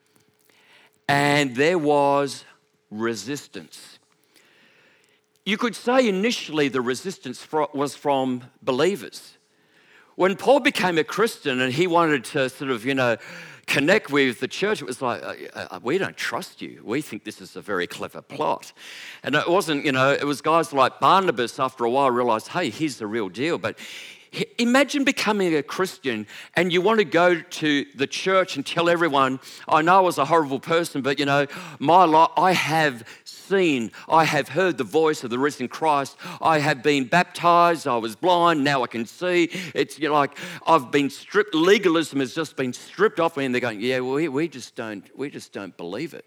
and 1.09 1.55
there 1.55 1.79
was 1.79 2.45
resistance. 2.91 3.97
You 5.43 5.57
could 5.57 5.75
say 5.75 6.07
initially 6.07 6.67
the 6.67 6.81
resistance 6.81 7.47
was 7.73 7.95
from 7.95 8.43
believers. 8.61 9.37
When 10.15 10.35
Paul 10.35 10.59
became 10.59 10.99
a 10.99 11.03
Christian 11.03 11.61
and 11.61 11.73
he 11.73 11.87
wanted 11.87 12.23
to 12.25 12.47
sort 12.49 12.69
of, 12.69 12.85
you 12.85 12.93
know, 12.93 13.17
connect 13.65 14.11
with 14.11 14.39
the 14.39 14.47
church, 14.47 14.81
it 14.81 14.85
was 14.85 15.01
like, 15.01 15.23
we 15.81 15.97
don't 15.97 16.15
trust 16.15 16.61
you. 16.61 16.81
We 16.83 17.01
think 17.01 17.23
this 17.23 17.41
is 17.41 17.55
a 17.55 17.61
very 17.61 17.87
clever 17.87 18.21
plot. 18.21 18.71
And 19.23 19.33
it 19.33 19.49
wasn't, 19.49 19.83
you 19.83 19.93
know, 19.93 20.11
it 20.11 20.25
was 20.25 20.41
guys 20.41 20.73
like 20.73 20.99
Barnabas 20.99 21.59
after 21.59 21.85
a 21.85 21.89
while 21.89 22.11
realized, 22.11 22.49
hey, 22.49 22.69
he's 22.69 22.97
the 22.97 23.07
real 23.07 23.29
deal. 23.29 23.57
But 23.57 23.79
Imagine 24.57 25.03
becoming 25.03 25.53
a 25.55 25.63
Christian 25.63 26.25
and 26.55 26.71
you 26.71 26.79
want 26.79 26.99
to 26.99 27.05
go 27.05 27.41
to 27.41 27.85
the 27.95 28.07
church 28.07 28.55
and 28.55 28.65
tell 28.65 28.87
everyone, 28.87 29.41
I 29.67 29.81
know 29.81 29.97
I 29.97 29.99
was 29.99 30.17
a 30.17 30.23
horrible 30.23 30.59
person, 30.61 31.01
but 31.01 31.19
you 31.19 31.25
know, 31.25 31.47
my 31.79 32.05
life, 32.05 32.29
I 32.37 32.53
have 32.53 33.03
seen, 33.25 33.91
I 34.07 34.23
have 34.23 34.47
heard 34.47 34.77
the 34.77 34.85
voice 34.85 35.25
of 35.25 35.31
the 35.31 35.37
risen 35.39 35.67
Christ. 35.67 36.15
I 36.41 36.59
have 36.59 36.81
been 36.81 37.05
baptized, 37.05 37.87
I 37.87 37.97
was 37.97 38.15
blind, 38.15 38.63
now 38.63 38.83
I 38.83 38.87
can 38.87 39.05
see. 39.05 39.49
It's 39.75 39.99
you 39.99 40.07
know, 40.07 40.13
like 40.13 40.37
I've 40.65 40.91
been 40.91 41.09
stripped, 41.09 41.53
legalism 41.53 42.21
has 42.21 42.33
just 42.33 42.55
been 42.55 42.71
stripped 42.71 43.19
off 43.19 43.35
me, 43.35 43.43
and 43.43 43.53
they're 43.53 43.59
going, 43.59 43.81
Yeah, 43.81 43.99
well, 43.99 44.13
we, 44.13 44.29
we 44.29 44.47
just 44.47 44.75
don't, 44.75 45.03
we 45.17 45.29
just 45.29 45.51
don't 45.51 45.75
believe 45.75 46.13
it. 46.13 46.23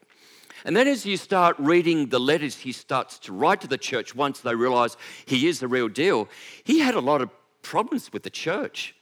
And 0.66 0.76
then 0.76 0.88
as 0.88 1.06
you 1.06 1.16
start 1.16 1.56
reading 1.58 2.08
the 2.08 2.20
letters 2.20 2.56
he 2.58 2.72
starts 2.72 3.18
to 3.20 3.32
write 3.32 3.62
to 3.62 3.66
the 3.66 3.78
church 3.78 4.14
once 4.14 4.40
they 4.40 4.54
realize 4.54 4.98
he 5.24 5.46
is 5.46 5.60
the 5.60 5.68
real 5.68 5.88
deal, 5.88 6.28
he 6.64 6.80
had 6.80 6.94
a 6.94 7.00
lot 7.00 7.22
of 7.22 7.30
problems 7.64 8.12
with 8.12 8.22
the 8.22 8.30
church. 8.30 8.94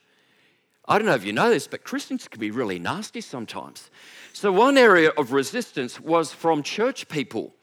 I 0.85 0.97
don't 0.97 1.07
know 1.07 1.13
if 1.13 1.23
you 1.23 1.31
know 1.31 1.49
this, 1.49 1.67
but 1.67 1.83
Christians 1.83 2.27
can 2.27 2.39
be 2.39 2.51
really 2.51 2.79
nasty 2.79 3.21
sometimes. 3.21 3.89
So, 4.33 4.51
one 4.51 4.77
area 4.77 5.11
of 5.17 5.31
resistance 5.31 5.99
was 5.99 6.33
from 6.33 6.63
church 6.63 7.07
people. 7.07 7.53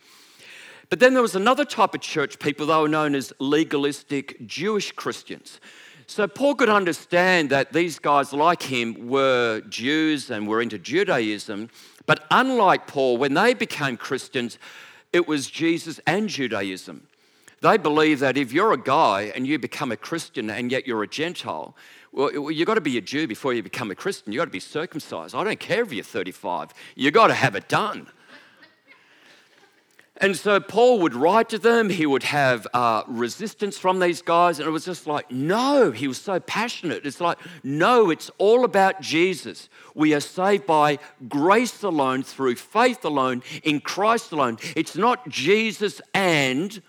But 0.88 1.00
then 1.00 1.12
there 1.12 1.22
was 1.22 1.36
another 1.36 1.64
type 1.64 1.94
of 1.94 2.00
church 2.00 2.38
people, 2.38 2.66
they 2.66 2.76
were 2.76 2.88
known 2.88 3.14
as 3.14 3.32
legalistic 3.38 4.46
Jewish 4.46 4.92
Christians. 4.92 5.60
So, 6.06 6.26
Paul 6.26 6.54
could 6.54 6.70
understand 6.70 7.50
that 7.50 7.72
these 7.72 7.98
guys, 7.98 8.32
like 8.32 8.62
him, 8.62 9.08
were 9.08 9.60
Jews 9.68 10.30
and 10.30 10.48
were 10.48 10.62
into 10.62 10.78
Judaism. 10.78 11.68
But 12.06 12.26
unlike 12.30 12.86
Paul, 12.86 13.18
when 13.18 13.34
they 13.34 13.52
became 13.52 13.96
Christians, 13.96 14.58
it 15.12 15.28
was 15.28 15.50
Jesus 15.50 16.00
and 16.06 16.28
Judaism. 16.28 17.06
They 17.62 17.76
believe 17.76 18.20
that 18.20 18.38
if 18.38 18.52
you're 18.52 18.72
a 18.72 18.80
guy 18.80 19.32
and 19.34 19.46
you 19.46 19.58
become 19.58 19.92
a 19.92 19.96
Christian 19.96 20.48
and 20.48 20.72
yet 20.72 20.86
you're 20.86 21.02
a 21.02 21.08
Gentile, 21.08 21.76
well, 22.12 22.50
you've 22.50 22.66
got 22.66 22.74
to 22.74 22.80
be 22.80 22.96
a 22.96 23.02
Jew 23.02 23.26
before 23.26 23.52
you 23.52 23.62
become 23.62 23.90
a 23.90 23.94
Christian. 23.94 24.32
You've 24.32 24.40
got 24.40 24.46
to 24.46 24.50
be 24.50 24.60
circumcised. 24.60 25.34
I 25.34 25.44
don't 25.44 25.60
care 25.60 25.82
if 25.82 25.92
you're 25.92 26.02
35, 26.02 26.72
you've 26.96 27.14
got 27.14 27.26
to 27.26 27.34
have 27.34 27.54
it 27.54 27.68
done. 27.68 28.08
And 30.22 30.36
so 30.36 30.60
Paul 30.60 30.98
would 31.00 31.14
write 31.14 31.48
to 31.48 31.58
them, 31.58 31.88
he 31.88 32.04
would 32.04 32.24
have 32.24 32.66
uh, 32.74 33.04
resistance 33.08 33.78
from 33.78 34.00
these 34.00 34.20
guys, 34.20 34.58
and 34.58 34.68
it 34.68 34.70
was 34.70 34.84
just 34.84 35.06
like, 35.06 35.30
no, 35.30 35.92
he 35.92 36.08
was 36.08 36.18
so 36.18 36.38
passionate. 36.38 37.06
It's 37.06 37.22
like, 37.22 37.38
no, 37.64 38.10
it's 38.10 38.30
all 38.36 38.66
about 38.66 39.00
Jesus. 39.00 39.70
We 39.94 40.12
are 40.12 40.20
saved 40.20 40.66
by 40.66 40.98
grace 41.26 41.82
alone, 41.82 42.22
through 42.22 42.56
faith 42.56 43.02
alone, 43.06 43.42
in 43.62 43.80
Christ 43.80 44.32
alone. 44.32 44.58
It's 44.76 44.94
not 44.94 45.26
Jesus 45.30 46.02
and 46.12 46.82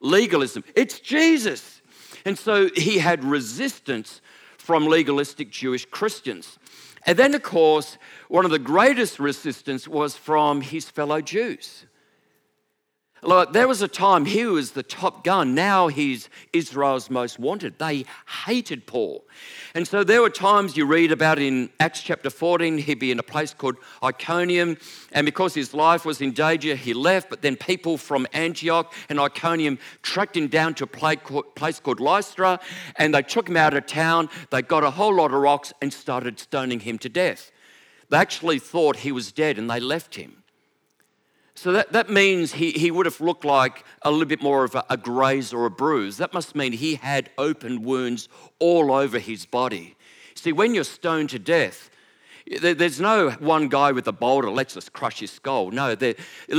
legalism. 0.00 0.64
It's 0.74 1.00
Jesus. 1.00 1.82
And 2.24 2.38
so 2.38 2.68
he 2.74 2.98
had 2.98 3.24
resistance 3.24 4.20
from 4.58 4.86
legalistic 4.86 5.50
Jewish 5.50 5.86
Christians. 5.86 6.58
And 7.06 7.16
then, 7.16 7.34
of 7.34 7.42
course, 7.42 7.98
one 8.28 8.44
of 8.44 8.50
the 8.50 8.58
greatest 8.58 9.20
resistance 9.20 9.86
was 9.86 10.16
from 10.16 10.60
his 10.60 10.90
fellow 10.90 11.20
Jews. 11.20 11.86
Look, 13.26 13.52
there 13.52 13.66
was 13.66 13.82
a 13.82 13.88
time 13.88 14.24
he 14.24 14.44
was 14.46 14.70
the 14.70 14.84
top 14.84 15.24
gun. 15.24 15.52
Now 15.52 15.88
he's 15.88 16.28
Israel's 16.52 17.10
most 17.10 17.40
wanted. 17.40 17.76
They 17.76 18.04
hated 18.44 18.86
Paul. 18.86 19.24
And 19.74 19.86
so 19.86 20.04
there 20.04 20.22
were 20.22 20.30
times 20.30 20.76
you 20.76 20.86
read 20.86 21.10
about 21.10 21.40
in 21.40 21.70
Acts 21.80 22.02
chapter 22.02 22.30
14, 22.30 22.78
he'd 22.78 23.00
be 23.00 23.10
in 23.10 23.18
a 23.18 23.24
place 23.24 23.52
called 23.52 23.78
Iconium. 24.00 24.76
And 25.10 25.24
because 25.24 25.54
his 25.54 25.74
life 25.74 26.04
was 26.04 26.20
in 26.20 26.34
danger, 26.34 26.76
he 26.76 26.94
left. 26.94 27.28
But 27.28 27.42
then 27.42 27.56
people 27.56 27.98
from 27.98 28.28
Antioch 28.32 28.94
and 29.08 29.18
Iconium 29.18 29.80
tracked 30.02 30.36
him 30.36 30.46
down 30.46 30.74
to 30.74 30.84
a 30.84 30.86
place 30.86 31.80
called 31.80 31.98
Lystra. 31.98 32.60
And 32.94 33.12
they 33.12 33.22
took 33.22 33.48
him 33.48 33.56
out 33.56 33.74
of 33.74 33.86
town. 33.86 34.28
They 34.50 34.62
got 34.62 34.84
a 34.84 34.90
whole 34.92 35.16
lot 35.16 35.34
of 35.34 35.40
rocks 35.40 35.72
and 35.82 35.92
started 35.92 36.38
stoning 36.38 36.78
him 36.78 36.96
to 36.98 37.08
death. 37.08 37.50
They 38.08 38.18
actually 38.18 38.60
thought 38.60 38.98
he 38.98 39.10
was 39.10 39.32
dead 39.32 39.58
and 39.58 39.68
they 39.68 39.80
left 39.80 40.14
him. 40.14 40.44
So 41.56 41.72
that, 41.72 41.92
that 41.92 42.10
means 42.10 42.52
he, 42.52 42.72
he 42.72 42.90
would 42.90 43.06
have 43.06 43.20
looked 43.20 43.44
like 43.44 43.82
a 44.02 44.10
little 44.10 44.26
bit 44.26 44.42
more 44.42 44.62
of 44.64 44.74
a, 44.74 44.84
a 44.90 44.96
graze 44.98 45.54
or 45.54 45.64
a 45.64 45.70
bruise. 45.70 46.18
That 46.18 46.34
must 46.34 46.54
mean 46.54 46.72
he 46.72 46.96
had 46.96 47.30
open 47.38 47.82
wounds 47.82 48.28
all 48.58 48.92
over 48.92 49.18
his 49.18 49.46
body. 49.46 49.96
See, 50.34 50.52
when 50.52 50.74
you're 50.74 50.84
stoned 50.84 51.30
to 51.30 51.38
death, 51.38 51.88
there's 52.60 53.00
no 53.00 53.30
one 53.30 53.68
guy 53.68 53.90
with 53.90 54.06
a 54.06 54.12
boulder, 54.12 54.50
let's 54.50 54.74
just 54.74 54.92
crush 54.92 55.18
his 55.18 55.32
skull. 55.32 55.70
No, 55.70 55.96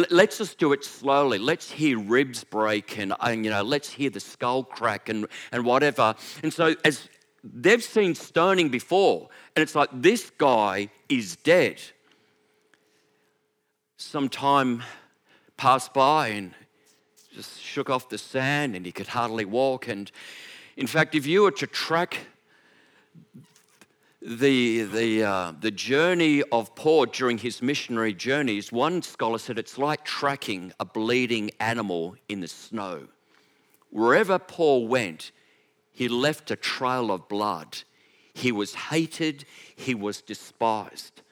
let's 0.09 0.39
just 0.39 0.57
do 0.57 0.73
it 0.73 0.83
slowly. 0.83 1.37
Let's 1.37 1.69
hear 1.69 1.99
ribs 1.99 2.43
break 2.43 2.97
and, 2.97 3.13
and, 3.21 3.45
you 3.45 3.51
know, 3.51 3.61
let's 3.61 3.89
hear 3.89 4.09
the 4.09 4.19
skull 4.19 4.63
crack 4.63 5.09
and, 5.09 5.27
and 5.51 5.63
whatever. 5.63 6.15
And 6.41 6.51
so 6.51 6.75
as 6.83 7.07
they've 7.43 7.83
seen 7.83 8.15
stoning 8.15 8.69
before, 8.69 9.29
and 9.55 9.61
it's 9.61 9.75
like, 9.75 9.89
this 9.93 10.31
guy 10.37 10.89
is 11.07 11.35
dead. 11.37 11.81
Some 13.99 14.29
time 14.29 14.83
passed 15.57 15.91
by 15.91 16.27
and 16.27 16.53
just 17.33 17.59
shook 17.59 17.89
off 17.89 18.09
the 18.09 18.19
sand 18.19 18.75
and 18.75 18.85
he 18.85 18.91
could 18.91 19.07
hardly 19.07 19.43
walk. 19.43 19.87
And 19.87 20.11
in 20.75 20.85
fact, 20.85 21.15
if 21.15 21.25
you 21.25 21.41
were 21.41 21.51
to 21.51 21.65
track 21.65 22.19
the, 24.21 24.83
the, 24.83 25.23
uh, 25.23 25.53
the 25.59 25.71
journey 25.71 26.43
of 26.51 26.75
Paul 26.75 27.07
during 27.07 27.39
his 27.39 27.63
missionary 27.63 28.13
journeys, 28.13 28.71
one 28.71 29.01
scholar 29.01 29.39
said 29.39 29.57
it's 29.57 29.79
like 29.79 30.05
tracking 30.05 30.73
a 30.79 30.85
bleeding 30.85 31.49
animal 31.59 32.15
in 32.29 32.41
the 32.41 32.47
snow. 32.47 33.07
Wherever 33.89 34.37
Paul 34.37 34.87
went, 34.87 35.31
he 35.91 36.07
left 36.07 36.51
a 36.51 36.55
trail 36.55 37.09
of 37.09 37.27
blood. 37.27 37.79
He 38.35 38.51
was 38.51 38.75
hated, 38.75 39.45
he 39.75 39.95
was 39.95 40.21
despised. 40.21 41.23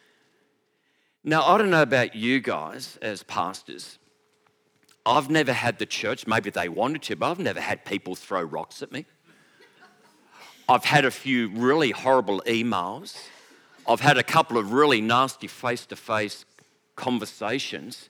Now, 1.28 1.44
I 1.44 1.58
don't 1.58 1.72
know 1.72 1.82
about 1.82 2.14
you 2.14 2.40
guys 2.40 3.00
as 3.02 3.24
pastors. 3.24 3.98
I've 5.08 5.28
never 5.28 5.54
had 5.54 5.80
the 5.80 5.88
church, 5.88 6.28
maybe 6.28 6.52
they 6.52 6.70
wanted 6.70 7.02
to, 7.02 7.16
but 7.16 7.32
I've 7.32 7.40
never 7.40 7.60
had 7.60 7.84
people 7.84 8.14
throw 8.14 8.44
rocks 8.44 8.84
at 8.84 8.92
me. 8.92 9.08
I've 10.70 10.86
had 10.86 11.04
a 11.04 11.10
few 11.10 11.48
really 11.48 11.90
horrible 11.90 12.44
emails. 12.46 13.18
I've 13.88 14.02
had 14.02 14.20
a 14.20 14.24
couple 14.24 14.60
of 14.60 14.72
really 14.72 15.02
nasty 15.02 15.48
face 15.48 15.88
to 15.88 15.96
face 15.96 16.46
conversations. 16.96 18.10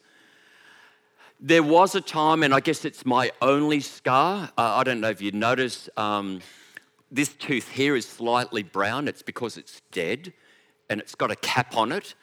There 1.39 1.63
was 1.63 1.95
a 1.95 2.01
time, 2.01 2.43
and 2.43 2.54
I 2.54 2.60
guess 2.60 2.84
it's 2.84 3.06
my 3.06 3.32
only 3.41 3.80
scar. 3.80 4.51
Uh, 4.58 4.75
I 4.75 4.84
don't 4.84 4.99
know 4.99 5.10
if 5.10 5.21
you 5.21 5.32
notice, 5.32 5.88
um, 5.95 6.41
this 7.10 7.30
tooth 7.30 7.69
here 7.69 7.95
is 7.95 8.06
slightly 8.06 8.63
brown. 8.63 9.08
It's 9.08 9.21
because 9.21 9.56
it's 9.56 9.82
dead 9.93 10.34
and 10.89 10.99
it's 10.99 11.15
got 11.15 11.32
a 11.32 11.38
cap 11.38 11.78
on 11.78 11.93
it. 11.93 12.13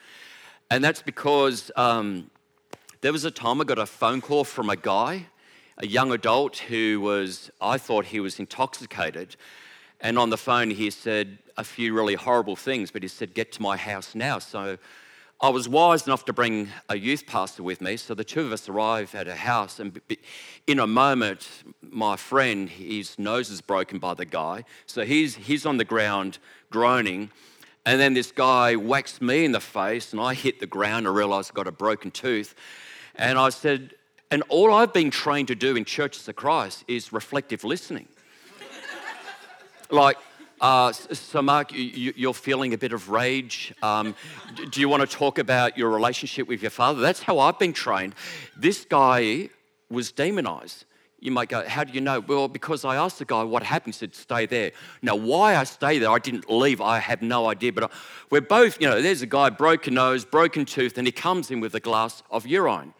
And 0.72 0.82
that's 0.82 1.02
because 1.02 1.70
um, 1.76 2.30
there 3.02 3.12
was 3.12 3.26
a 3.26 3.30
time 3.30 3.60
I 3.60 3.64
got 3.64 3.78
a 3.78 3.84
phone 3.84 4.22
call 4.22 4.42
from 4.42 4.70
a 4.70 4.76
guy, 4.76 5.26
a 5.76 5.86
young 5.86 6.12
adult 6.12 6.56
who 6.56 6.98
was, 6.98 7.50
I 7.60 7.76
thought 7.76 8.06
he 8.06 8.20
was 8.20 8.40
intoxicated. 8.40 9.36
And 10.00 10.18
on 10.18 10.30
the 10.30 10.38
phone, 10.38 10.70
he 10.70 10.88
said 10.88 11.36
a 11.58 11.62
few 11.62 11.92
really 11.92 12.14
horrible 12.14 12.56
things, 12.56 12.90
but 12.90 13.02
he 13.02 13.08
said, 13.08 13.34
Get 13.34 13.52
to 13.52 13.60
my 13.60 13.76
house 13.76 14.14
now. 14.14 14.38
So 14.38 14.78
I 15.42 15.50
was 15.50 15.68
wise 15.68 16.06
enough 16.06 16.24
to 16.24 16.32
bring 16.32 16.70
a 16.88 16.96
youth 16.96 17.26
pastor 17.26 17.62
with 17.62 17.82
me. 17.82 17.98
So 17.98 18.14
the 18.14 18.24
two 18.24 18.40
of 18.40 18.50
us 18.50 18.66
arrive 18.66 19.14
at 19.14 19.28
a 19.28 19.34
house, 19.34 19.78
and 19.78 20.00
in 20.66 20.78
a 20.78 20.86
moment, 20.86 21.46
my 21.82 22.16
friend, 22.16 22.70
his 22.70 23.18
nose 23.18 23.50
is 23.50 23.60
broken 23.60 23.98
by 23.98 24.14
the 24.14 24.24
guy. 24.24 24.64
So 24.86 25.04
he's, 25.04 25.34
he's 25.34 25.66
on 25.66 25.76
the 25.76 25.84
ground 25.84 26.38
groaning. 26.70 27.30
And 27.84 28.00
then 28.00 28.14
this 28.14 28.30
guy 28.30 28.76
whacks 28.76 29.20
me 29.20 29.44
in 29.44 29.52
the 29.52 29.60
face, 29.60 30.12
and 30.12 30.20
I 30.20 30.34
hit 30.34 30.60
the 30.60 30.66
ground 30.66 31.06
and 31.06 31.16
realize 31.16 31.50
I've 31.50 31.54
got 31.54 31.66
a 31.66 31.72
broken 31.72 32.10
tooth. 32.10 32.54
And 33.16 33.38
I 33.38 33.48
said, 33.48 33.94
and 34.30 34.42
all 34.48 34.72
I've 34.72 34.92
been 34.92 35.10
trained 35.10 35.48
to 35.48 35.54
do 35.54 35.76
in 35.76 35.84
Churches 35.84 36.26
of 36.28 36.36
Christ 36.36 36.84
is 36.88 37.12
reflective 37.12 37.64
listening 37.64 38.08
like, 39.90 40.16
uh, 40.60 40.92
so, 40.92 41.42
Mark, 41.42 41.72
you, 41.72 42.30
are 42.30 42.32
feeling 42.32 42.72
a 42.72 42.78
bit 42.78 42.92
of 42.92 43.10
rage. 43.10 43.74
Um, 43.82 44.14
do 44.70 44.80
you 44.80 44.88
want 44.88 45.00
to 45.00 45.08
talk 45.08 45.38
about 45.38 45.76
your 45.76 45.90
relationship 45.90 46.46
with 46.46 46.62
your 46.62 46.70
father? 46.70 47.00
That's 47.00 47.20
how 47.20 47.40
I've 47.40 47.58
been 47.58 47.72
trained. 47.72 48.14
This 48.56 48.84
guy 48.84 49.48
was 49.90 50.12
demonized. 50.12 50.84
You 51.22 51.30
might 51.30 51.48
go, 51.48 51.66
How 51.66 51.84
do 51.84 51.92
you 51.92 52.00
know? 52.00 52.18
Well, 52.18 52.48
because 52.48 52.84
I 52.84 52.96
asked 52.96 53.20
the 53.20 53.24
guy 53.24 53.44
what 53.44 53.62
happened. 53.62 53.94
He 53.94 53.98
said, 53.98 54.14
Stay 54.14 54.44
there. 54.44 54.72
Now, 55.02 55.14
why 55.14 55.54
I 55.54 55.62
stay 55.62 56.00
there, 56.00 56.10
I 56.10 56.18
didn't 56.18 56.50
leave. 56.50 56.80
I 56.80 56.98
have 56.98 57.22
no 57.22 57.48
idea. 57.48 57.72
But 57.72 57.84
uh, 57.84 57.88
we're 58.30 58.40
both, 58.40 58.80
you 58.80 58.88
know, 58.88 59.00
there's 59.00 59.22
a 59.22 59.26
guy, 59.26 59.48
broken 59.48 59.94
nose, 59.94 60.24
broken 60.24 60.64
tooth, 60.64 60.98
and 60.98 61.06
he 61.06 61.12
comes 61.12 61.52
in 61.52 61.60
with 61.60 61.76
a 61.76 61.80
glass 61.80 62.24
of 62.32 62.44
urine. 62.44 62.92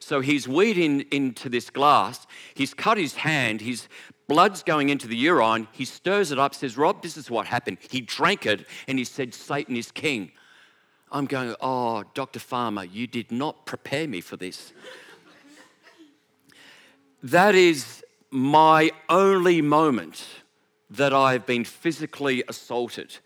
So 0.00 0.20
he's 0.20 0.48
weeding 0.48 1.02
into 1.12 1.48
this 1.48 1.70
glass. 1.70 2.26
He's 2.54 2.74
cut 2.74 2.98
his 2.98 3.14
hand. 3.14 3.60
He's 3.60 3.88
blood's 4.26 4.64
going 4.64 4.88
into 4.88 5.06
the 5.06 5.16
urine. 5.16 5.68
He 5.70 5.84
stirs 5.84 6.32
it 6.32 6.38
up, 6.38 6.56
says, 6.56 6.76
Rob, 6.76 7.00
this 7.02 7.16
is 7.16 7.30
what 7.30 7.46
happened. 7.46 7.78
He 7.88 8.00
drank 8.00 8.44
it 8.44 8.66
and 8.88 8.98
he 8.98 9.04
said, 9.04 9.34
Satan 9.34 9.76
is 9.76 9.92
king. 9.92 10.32
I'm 11.12 11.26
going, 11.26 11.54
Oh, 11.60 12.04
Dr. 12.14 12.40
Farmer, 12.40 12.84
you 12.84 13.06
did 13.06 13.30
not 13.30 13.66
prepare 13.66 14.08
me 14.08 14.20
for 14.20 14.36
this. 14.36 14.72
That 17.22 17.54
is 17.54 18.04
my 18.30 18.90
only 19.08 19.62
moment 19.62 20.26
that 20.90 21.12
I've 21.12 21.46
been 21.46 21.64
physically 21.64 22.44
assaulted. 22.48 23.16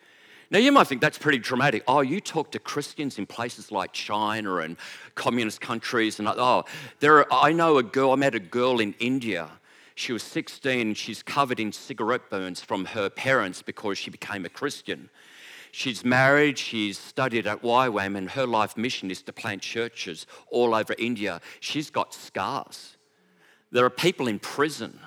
Now, 0.51 0.59
you 0.59 0.73
might 0.73 0.87
think 0.87 1.01
that's 1.01 1.19
pretty 1.19 1.39
dramatic. 1.39 1.83
Oh, 1.89 2.01
you 2.01 2.21
talk 2.21 2.51
to 2.53 2.59
Christians 2.59 3.19
in 3.19 3.25
places 3.25 3.73
like 3.73 3.93
China 3.93 4.57
and 4.57 4.77
communist 5.15 5.61
countries, 5.61 6.19
and 6.19 6.29
oh, 6.29 6.65
there 7.01 7.19
are, 7.19 7.27
I 7.31 7.53
know 7.53 7.79
a 7.79 7.83
girl, 7.83 8.13
I 8.13 8.17
met 8.17 8.35
a 8.35 8.41
girl 8.41 8.81
in 8.81 8.95
India 8.99 9.49
she 9.95 10.13
was 10.13 10.23
16 10.23 10.95
she's 10.95 11.23
covered 11.23 11.61
in 11.61 11.73
cigarette 11.73 12.31
burns 12.31 12.61
from 12.61 12.87
her 12.87 13.11
parents 13.11 13.63
because 13.63 13.99
she 13.99 14.11
became 14.11 14.45
a 14.45 14.49
Christian. 14.49 15.11
She's 15.71 16.05
married, 16.05 16.59
she's 16.59 16.99
studied 16.99 17.47
at 17.47 17.63
YWAM, 17.63 18.17
and 18.17 18.31
her 18.31 18.47
life 18.47 18.77
mission 18.77 19.11
is 19.11 19.23
to 19.23 19.33
plant 19.33 19.63
churches 19.63 20.27
all 20.51 20.75
over 20.75 20.95
India. 20.99 21.41
She's 21.61 21.89
got 21.89 22.13
scars. 22.13 22.99
There 23.73 23.85
are 23.87 23.91
people 23.91 24.29
in 24.29 24.39
prison. 24.39 25.01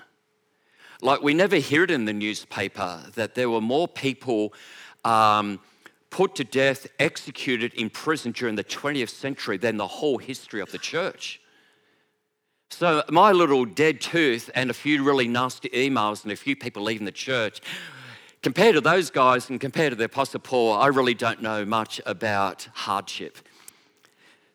Like, 1.02 1.22
we 1.22 1.34
never 1.34 1.58
hear 1.58 1.84
it 1.84 1.92
in 1.92 2.06
the 2.06 2.14
newspaper 2.14 3.04
that 3.14 3.36
there 3.36 3.50
were 3.50 3.62
more 3.62 3.88
people 3.88 4.54
um, 5.04 5.60
put 6.10 6.36
to 6.36 6.44
death, 6.44 6.88
executed 6.98 7.74
in 7.76 7.92
prison 7.92 8.32
during 8.32 8.56
the 8.56 8.64
20th 8.64 9.10
century 9.10 9.58
than 9.58 9.78
the 9.78 9.88
whole 9.88 10.18
history 10.18 10.62
of 10.62 10.72
the 10.72 10.80
church. 10.80 11.40
So, 12.72 13.04
my 13.10 13.32
little 13.32 13.66
dead 13.66 14.02
tooth 14.02 14.50
and 14.56 14.72
a 14.72 14.74
few 14.74 15.04
really 15.04 15.28
nasty 15.28 15.70
emails 15.70 16.24
and 16.24 16.32
a 16.32 16.36
few 16.36 16.56
people 16.56 16.84
leaving 16.84 17.06
the 17.06 17.12
church, 17.12 17.62
compared 18.42 18.74
to 18.76 18.82
those 18.82 19.12
guys 19.12 19.50
and 19.50 19.62
compared 19.62 19.92
to 19.92 19.96
the 19.96 20.06
Apostle 20.06 20.40
Paul, 20.40 20.74
I 20.74 20.88
really 20.88 21.14
don't 21.14 21.42
know 21.42 21.66
much 21.66 22.02
about 22.06 22.68
hardship. 22.74 23.38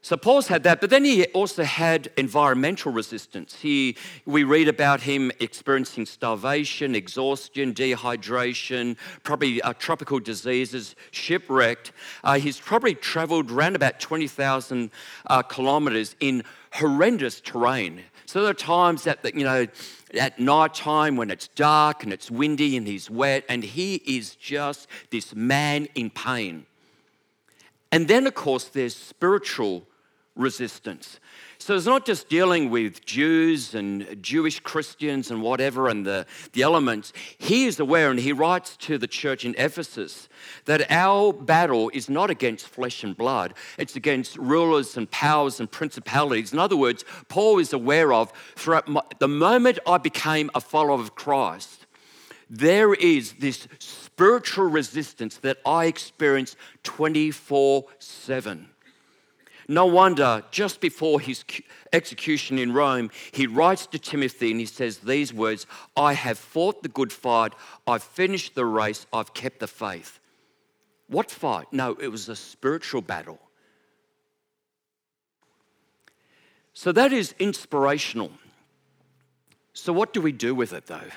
So 0.02 0.16
Paul's 0.16 0.48
had 0.48 0.62
that, 0.62 0.80
but 0.80 0.88
then 0.88 1.04
he 1.04 1.26
also 1.26 1.62
had 1.62 2.10
environmental 2.16 2.90
resistance. 2.90 3.56
He, 3.56 3.98
we 4.24 4.44
read 4.44 4.66
about 4.66 5.02
him 5.02 5.30
experiencing 5.40 6.06
starvation, 6.06 6.94
exhaustion, 6.94 7.74
dehydration, 7.74 8.96
probably 9.24 9.60
uh, 9.60 9.74
tropical 9.74 10.18
diseases, 10.18 10.96
shipwrecked. 11.10 11.92
Uh, 12.24 12.38
he's 12.38 12.58
probably 12.58 12.94
traveled 12.94 13.50
around 13.50 13.76
about 13.76 14.00
20,000 14.00 14.90
uh, 15.26 15.42
kilometers 15.42 16.16
in 16.18 16.44
horrendous 16.72 17.42
terrain. 17.42 18.02
So 18.24 18.40
there 18.40 18.52
are 18.52 18.54
times 18.54 19.04
that, 19.04 19.22
you 19.34 19.44
know, 19.44 19.66
at 20.18 20.38
night 20.38 20.72
time 20.72 21.16
when 21.16 21.30
it's 21.30 21.48
dark 21.48 22.04
and 22.04 22.12
it's 22.12 22.30
windy 22.30 22.78
and 22.78 22.86
he's 22.86 23.10
wet, 23.10 23.44
and 23.50 23.62
he 23.62 23.96
is 24.06 24.34
just 24.34 24.88
this 25.10 25.34
man 25.34 25.88
in 25.94 26.08
pain. 26.08 26.64
And 27.92 28.08
then, 28.08 28.26
of 28.26 28.34
course, 28.34 28.64
there's 28.64 28.96
spiritual 28.96 29.84
resistance. 30.40 31.20
So 31.58 31.76
it's 31.76 31.84
not 31.84 32.06
just 32.06 32.30
dealing 32.30 32.70
with 32.70 33.04
Jews 33.04 33.74
and 33.74 34.22
Jewish 34.22 34.60
Christians 34.60 35.30
and 35.30 35.42
whatever 35.42 35.88
and 35.88 36.06
the, 36.06 36.26
the 36.54 36.62
elements. 36.62 37.12
He 37.36 37.66
is 37.66 37.78
aware, 37.78 38.10
and 38.10 38.18
he 38.18 38.32
writes 38.32 38.78
to 38.78 38.96
the 38.96 39.06
church 39.06 39.44
in 39.44 39.54
Ephesus 39.58 40.30
that 40.64 40.90
our 40.90 41.34
battle 41.34 41.90
is 41.92 42.08
not 42.08 42.30
against 42.30 42.66
flesh 42.66 43.04
and 43.04 43.14
blood, 43.14 43.52
it's 43.76 43.94
against 43.94 44.38
rulers 44.38 44.96
and 44.96 45.10
powers 45.10 45.60
and 45.60 45.70
principalities. 45.70 46.54
In 46.54 46.58
other 46.58 46.76
words, 46.76 47.04
Paul 47.28 47.58
is 47.58 47.74
aware 47.74 48.12
of 48.12 48.32
throughout 48.56 48.88
my, 48.88 49.02
the 49.18 49.28
moment 49.28 49.78
I 49.86 49.98
became 49.98 50.50
a 50.54 50.62
follower 50.62 50.98
of 50.98 51.14
Christ, 51.14 51.84
there 52.48 52.94
is 52.94 53.34
this 53.34 53.68
spiritual 53.78 54.64
resistance 54.70 55.36
that 55.38 55.58
I 55.66 55.84
experience 55.84 56.56
24 56.84 57.84
7. 57.98 58.69
No 59.70 59.86
wonder, 59.86 60.42
just 60.50 60.80
before 60.80 61.20
his 61.20 61.44
execution 61.92 62.58
in 62.58 62.72
Rome, 62.72 63.08
he 63.30 63.46
writes 63.46 63.86
to 63.86 64.00
Timothy 64.00 64.50
and 64.50 64.58
he 64.58 64.66
says 64.66 64.98
these 64.98 65.32
words 65.32 65.64
I 65.96 66.14
have 66.14 66.40
fought 66.40 66.82
the 66.82 66.88
good 66.88 67.12
fight, 67.12 67.52
I've 67.86 68.02
finished 68.02 68.56
the 68.56 68.66
race, 68.66 69.06
I've 69.12 69.32
kept 69.32 69.60
the 69.60 69.68
faith. 69.68 70.18
What 71.06 71.30
fight? 71.30 71.68
No, 71.70 71.96
it 72.00 72.08
was 72.08 72.28
a 72.28 72.34
spiritual 72.34 73.00
battle. 73.00 73.38
So 76.72 76.90
that 76.90 77.12
is 77.12 77.36
inspirational. 77.38 78.32
So, 79.72 79.92
what 79.92 80.12
do 80.12 80.20
we 80.20 80.32
do 80.32 80.52
with 80.52 80.72
it 80.72 80.86
though? 80.86 81.10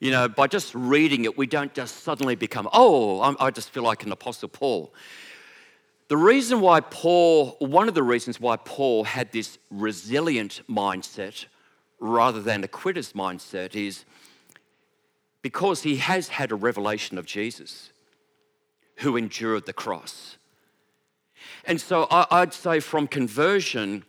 You 0.00 0.10
know, 0.10 0.28
by 0.28 0.48
just 0.48 0.74
reading 0.74 1.24
it, 1.24 1.38
we 1.38 1.46
don't 1.46 1.72
just 1.72 2.02
suddenly 2.02 2.34
become, 2.34 2.68
oh, 2.72 3.22
I'm, 3.22 3.54
just 3.54 3.70
feel 3.70 3.84
like 3.84 4.02
an 4.02 4.10
Apostle 4.10 4.48
Paul. 4.48 4.92
The 6.08 6.16
reason 6.16 6.60
why 6.60 6.80
Paul, 6.80 7.56
one 7.60 7.88
of 7.88 7.94
the 7.94 8.02
reasons 8.02 8.38
why 8.38 8.56
Paul 8.56 9.04
had 9.04 9.32
this 9.32 9.58
resilient 9.70 10.60
mindset 10.68 11.46
rather 11.98 12.42
than 12.42 12.62
a 12.62 12.68
quitter's 12.68 13.14
mindset 13.14 13.74
is 13.74 14.04
because 15.40 15.82
he 15.82 15.96
has 15.96 16.28
had 16.28 16.52
a 16.52 16.56
revelation 16.56 17.16
of 17.16 17.24
Jesus 17.24 17.90
who 18.96 19.16
endured 19.16 19.66
the 19.66 19.72
cross. 19.72 20.36
And 21.64 21.80
so 21.80 22.06
I'd 22.10 22.52
say 22.52 22.80
from 22.80 23.06
conversion, 23.06 24.04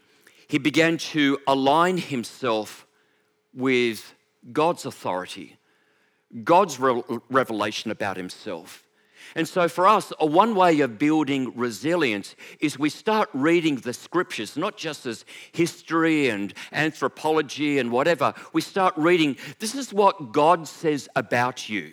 he 0.47 0.57
began 0.57 0.97
to 0.97 1.39
align 1.47 1.97
himself 1.97 2.85
with 3.53 4.13
God's 4.51 4.85
authority, 4.85 5.57
God's 6.43 6.79
revelation 6.79 7.91
about 7.91 8.17
himself. 8.17 8.84
And 9.37 9.47
so, 9.47 9.67
for 9.67 9.85
us, 9.85 10.13
one 10.19 10.55
way 10.55 10.79
of 10.79 10.97
building 10.97 11.51
resilience 11.57 12.37
is 12.61 12.79
we 12.79 12.89
start 12.89 13.29
reading 13.33 13.75
the 13.75 13.91
scriptures, 13.91 14.55
not 14.55 14.77
just 14.77 15.05
as 15.05 15.25
history 15.51 16.29
and 16.29 16.53
anthropology 16.71 17.77
and 17.77 17.91
whatever. 17.91 18.33
We 18.53 18.61
start 18.61 18.93
reading, 18.95 19.35
this 19.59 19.75
is 19.75 19.93
what 19.93 20.31
God 20.31 20.69
says 20.69 21.09
about 21.17 21.67
you. 21.67 21.91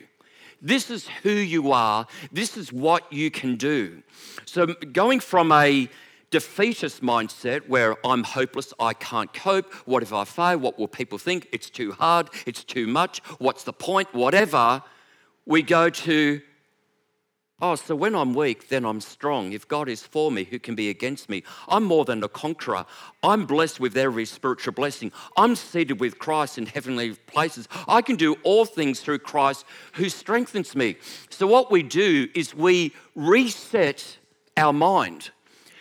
This 0.61 0.89
is 0.89 1.09
who 1.25 1.33
you 1.33 1.73
are. 1.73 2.07
This 2.31 2.57
is 2.57 2.73
what 2.73 3.13
you 3.13 3.29
can 3.33 3.57
do. 3.57 4.05
So, 4.45 4.67
going 4.67 5.19
from 5.19 5.51
a 5.51 5.89
defeatist 6.31 7.03
mindset 7.03 7.69
where 7.69 7.97
I'm 8.07 8.23
hopeless, 8.23 8.73
I 8.79 8.95
can't 8.95 9.33
cope, 9.35 9.73
what 9.85 10.05
if 10.05 10.13
I 10.13 10.25
fail, 10.25 10.59
what 10.59 10.79
will 10.79 10.89
people 10.89 11.19
think, 11.19 11.49
it's 11.53 11.69
too 11.69 11.93
hard, 11.93 12.31
it's 12.47 12.63
too 12.63 12.87
much, 12.87 13.19
what's 13.39 13.65
the 13.65 13.73
point, 13.73 14.15
whatever, 14.15 14.83
we 15.45 15.63
go 15.63 15.91
to 15.91 16.41
Oh, 17.65 17.77
so 17.77 17.95
when 17.95 18.17
I'm 18.17 18.35
weak, 18.35 18.71
then 18.71 18.85
I'm 18.85 19.01
strong. 19.01 19.53
If 19.53 19.69
God 19.69 19.89
is 19.89 20.03
for 20.03 20.33
me, 20.33 20.43
who 20.43 20.59
can 20.59 20.75
be 20.75 20.91
against 20.91 21.29
me? 21.29 21.45
I'm 21.69 21.85
more 21.85 22.05
than 22.05 22.25
a 22.25 22.29
conqueror. 22.29 22.85
I'm 23.23 23.47
blessed 23.47 23.79
with 23.79 23.97
every 23.97 24.25
spiritual 24.25 24.73
blessing. 24.73 25.13
I'm 25.37 25.55
seated 25.55 26.01
with 26.01 26.19
Christ 26.19 26.59
in 26.59 26.67
heavenly 26.67 27.15
places. 27.15 27.69
I 27.87 28.03
can 28.03 28.17
do 28.17 28.35
all 28.43 28.65
things 28.65 28.99
through 28.99 29.21
Christ 29.21 29.65
who 29.93 30.09
strengthens 30.09 30.75
me. 30.75 30.97
So, 31.31 31.47
what 31.47 31.71
we 31.71 31.85
do 31.85 32.27
is 32.35 32.53
we 32.53 32.95
reset 33.15 34.19
our 34.57 34.73
mind. 34.73 35.31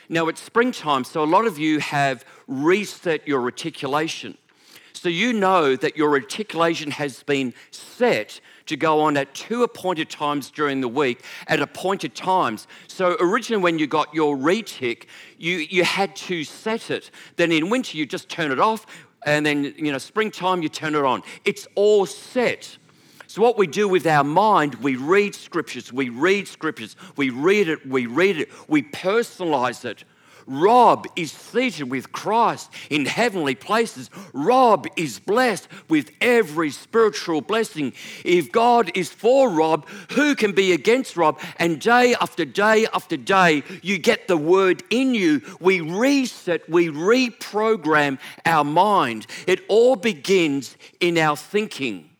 Now, 0.07 0.27
it's 0.27 0.41
springtime, 0.41 1.03
so 1.03 1.23
a 1.23 1.25
lot 1.25 1.47
of 1.47 1.57
you 1.57 1.79
have 1.79 2.23
reset 2.45 3.27
your 3.27 3.41
reticulation. 3.41 4.37
So, 4.93 5.09
you 5.09 5.33
know 5.33 5.75
that 5.77 5.97
your 5.97 6.11
reticulation 6.11 6.91
has 6.91 7.23
been 7.23 7.55
set 7.71 8.39
to 8.71 8.77
go 8.77 9.01
on 9.01 9.17
at 9.17 9.33
two 9.35 9.63
appointed 9.63 10.09
times 10.09 10.49
during 10.49 10.79
the 10.81 10.87
week 10.87 11.23
at 11.47 11.61
appointed 11.61 12.15
times. 12.15 12.67
So 12.87 13.17
originally, 13.19 13.61
when 13.61 13.77
you 13.77 13.85
got 13.85 14.13
your 14.13 14.37
retic, 14.37 15.05
you, 15.37 15.57
you 15.57 15.83
had 15.83 16.15
to 16.27 16.43
set 16.45 16.89
it. 16.89 17.11
Then 17.35 17.51
in 17.51 17.69
winter, 17.69 17.97
you 17.97 18.05
just 18.05 18.29
turn 18.29 18.49
it 18.49 18.59
off. 18.59 18.85
And 19.25 19.45
then, 19.45 19.75
you 19.77 19.91
know, 19.91 19.97
springtime, 19.97 20.63
you 20.63 20.69
turn 20.69 20.95
it 20.95 21.03
on. 21.03 21.21
It's 21.43 21.67
all 21.75 22.05
set. 22.05 22.77
So, 23.27 23.41
what 23.41 23.57
we 23.57 23.67
do 23.67 23.87
with 23.87 24.07
our 24.07 24.23
mind, 24.23 24.75
we 24.75 24.95
read 24.95 25.35
scriptures, 25.35 25.93
we 25.93 26.09
read 26.09 26.47
scriptures, 26.47 26.95
we 27.15 27.29
read 27.29 27.69
it, 27.69 27.85
we 27.85 28.05
read 28.05 28.37
it, 28.37 28.49
we 28.67 28.83
personalize 28.83 29.85
it. 29.85 30.03
Rob 30.51 31.07
is 31.15 31.31
seated 31.31 31.89
with 31.89 32.11
Christ 32.11 32.69
in 32.89 33.05
heavenly 33.05 33.55
places. 33.55 34.09
Rob 34.33 34.85
is 34.97 35.17
blessed 35.17 35.67
with 35.87 36.11
every 36.19 36.69
spiritual 36.69 37.41
blessing. 37.41 37.93
If 38.25 38.51
God 38.51 38.91
is 38.93 39.09
for 39.09 39.49
Rob, 39.49 39.87
who 40.11 40.35
can 40.35 40.51
be 40.51 40.73
against 40.73 41.15
Rob? 41.15 41.39
And 41.57 41.79
day 41.79 42.15
after 42.19 42.43
day 42.43 42.85
after 42.93 43.15
day, 43.15 43.63
you 43.81 43.97
get 43.97 44.27
the 44.27 44.37
word 44.37 44.83
in 44.89 45.15
you. 45.15 45.41
We 45.61 45.79
reset, 45.79 46.69
we 46.69 46.89
reprogram 46.89 48.19
our 48.45 48.65
mind. 48.65 49.27
It 49.47 49.63
all 49.69 49.95
begins 49.95 50.75
in 50.99 51.17
our 51.17 51.37
thinking. 51.37 52.10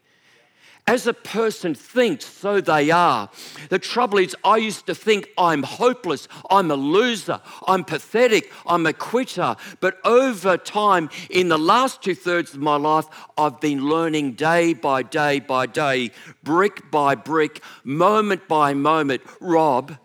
As 0.87 1.05
a 1.05 1.13
person 1.13 1.75
thinks, 1.75 2.25
so 2.25 2.59
they 2.59 2.89
are. 2.89 3.29
The 3.69 3.79
trouble 3.79 4.17
is, 4.17 4.35
I 4.43 4.57
used 4.57 4.87
to 4.87 4.95
think 4.95 5.29
I'm 5.37 5.63
hopeless, 5.63 6.27
I'm 6.49 6.71
a 6.71 6.75
loser, 6.75 7.39
I'm 7.67 7.83
pathetic, 7.83 8.51
I'm 8.65 8.85
a 8.85 8.93
quitter. 8.93 9.55
But 9.79 9.99
over 10.03 10.57
time, 10.57 11.09
in 11.29 11.49
the 11.49 11.57
last 11.57 12.01
two 12.01 12.15
thirds 12.15 12.53
of 12.53 12.59
my 12.59 12.77
life, 12.77 13.05
I've 13.37 13.61
been 13.61 13.87
learning 13.87 14.33
day 14.33 14.73
by 14.73 15.03
day 15.03 15.39
by 15.39 15.67
day, 15.67 16.11
brick 16.43 16.89
by 16.89 17.15
brick, 17.15 17.61
moment 17.83 18.47
by 18.47 18.73
moment. 18.73 19.21
Rob, 19.39 19.97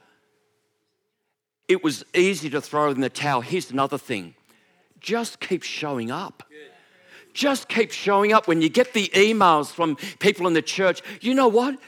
it 1.68 1.82
was 1.82 2.04
easy 2.14 2.50
to 2.50 2.60
throw 2.60 2.90
in 2.90 3.00
the 3.00 3.10
towel. 3.10 3.40
Here's 3.40 3.70
another 3.70 3.98
thing 3.98 4.34
just 5.00 5.40
keep 5.40 5.62
showing 5.62 6.10
up. 6.10 6.42
Just 7.36 7.68
keep 7.68 7.92
showing 7.92 8.32
up. 8.32 8.48
When 8.48 8.62
you 8.62 8.70
get 8.70 8.94
the 8.94 9.08
emails 9.08 9.70
from 9.70 9.96
people 10.20 10.46
in 10.46 10.54
the 10.54 10.62
church, 10.62 11.02
you 11.20 11.34
know 11.34 11.48
what? 11.48 11.78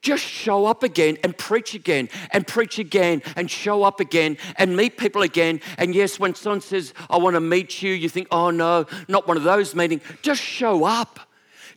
Just 0.00 0.22
show 0.22 0.64
up 0.66 0.84
again 0.84 1.18
and 1.24 1.36
preach 1.36 1.74
again 1.74 2.08
and 2.30 2.46
preach 2.46 2.78
again 2.78 3.20
and 3.34 3.50
show 3.50 3.82
up 3.82 3.98
again 3.98 4.38
and 4.56 4.76
meet 4.76 4.96
people 4.96 5.22
again. 5.22 5.60
And 5.76 5.92
yes, 5.92 6.20
when 6.20 6.36
someone 6.36 6.60
says, 6.60 6.94
I 7.10 7.18
want 7.18 7.34
to 7.34 7.40
meet 7.40 7.82
you, 7.82 7.92
you 7.92 8.08
think, 8.08 8.28
oh 8.30 8.50
no, 8.50 8.86
not 9.08 9.26
one 9.26 9.36
of 9.36 9.42
those 9.42 9.74
meetings. 9.74 10.02
Just 10.22 10.40
show 10.40 10.84
up. 10.84 11.18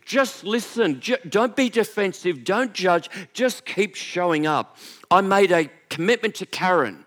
Just 0.04 0.44
listen. 0.44 1.02
Don't 1.28 1.56
be 1.56 1.68
defensive. 1.68 2.44
Don't 2.44 2.72
judge. 2.72 3.10
Just 3.32 3.64
keep 3.64 3.96
showing 3.96 4.46
up. 4.46 4.76
I 5.10 5.20
made 5.20 5.50
a 5.50 5.68
commitment 5.90 6.36
to 6.36 6.46
Karen. 6.46 7.04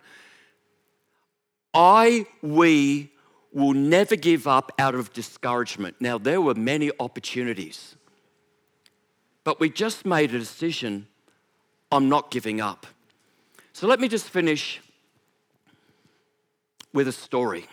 I, 1.74 2.26
we 2.42 3.10
will 3.52 3.74
never 3.74 4.16
give 4.16 4.48
up 4.48 4.72
out 4.78 4.96
of 4.96 5.12
discouragement. 5.14 5.96
Now, 6.00 6.18
there 6.18 6.42
were 6.42 6.56
many 6.56 6.92
opportunities, 7.00 7.96
but 9.44 9.60
we 9.60 9.70
just 9.70 10.06
made 10.06 10.34
a 10.34 10.40
decision 10.40 11.08
I'm 11.92 12.10
not 12.10 12.30
giving 12.30 12.62
up. 12.62 12.86
So 13.74 13.88
let 13.88 14.00
me 14.00 14.08
just 14.08 14.30
finish 14.30 14.82
with 16.94 17.08
a 17.08 17.12
story. 17.12 17.66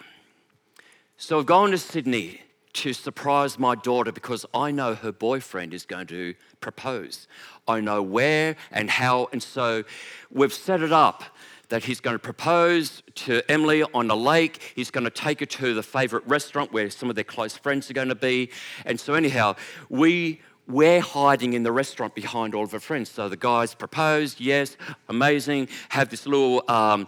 So 1.18 1.38
I've 1.38 1.46
gone 1.46 1.70
to 1.70 1.78
Sydney 1.78 2.40
to 2.74 2.92
surprise 2.92 3.58
my 3.58 3.74
daughter 3.74 4.12
because 4.12 4.44
I 4.52 4.70
know 4.70 4.94
her 4.94 5.12
boyfriend 5.12 5.72
is 5.72 5.86
going 5.86 6.06
to 6.08 6.34
propose. 6.60 7.26
I 7.66 7.80
know 7.80 8.02
where 8.02 8.56
and 8.70 8.90
how, 8.90 9.28
and 9.32 9.42
so 9.42 9.84
we've 10.30 10.52
set 10.52 10.82
it 10.82 10.92
up 10.92 11.24
that 11.68 11.84
he's 11.84 12.00
going 12.00 12.14
to 12.14 12.20
propose 12.22 13.02
to 13.14 13.42
Emily 13.50 13.82
on 13.82 14.10
a 14.10 14.14
lake. 14.14 14.72
He's 14.74 14.90
going 14.90 15.04
to 15.04 15.10
take 15.10 15.40
her 15.40 15.46
to 15.46 15.74
the 15.74 15.82
favorite 15.82 16.26
restaurant 16.26 16.72
where 16.72 16.90
some 16.90 17.10
of 17.10 17.16
their 17.16 17.24
close 17.24 17.56
friends 17.56 17.90
are 17.90 17.94
going 17.94 18.08
to 18.08 18.14
be. 18.14 18.50
And 18.84 18.98
so, 18.98 19.14
anyhow, 19.14 19.56
we 19.88 20.40
we're 20.68 21.00
hiding 21.00 21.52
in 21.52 21.62
the 21.62 21.70
restaurant 21.70 22.14
behind 22.14 22.54
all 22.54 22.64
of 22.64 22.72
her 22.72 22.80
friends. 22.80 23.08
So 23.08 23.28
the 23.28 23.36
guys 23.36 23.72
proposed, 23.74 24.40
yes, 24.40 24.76
amazing. 25.08 25.68
Have 25.90 26.08
this 26.08 26.26
little. 26.26 26.64
Um, 26.68 27.06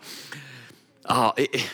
uh, 1.04 1.32
it, 1.36 1.66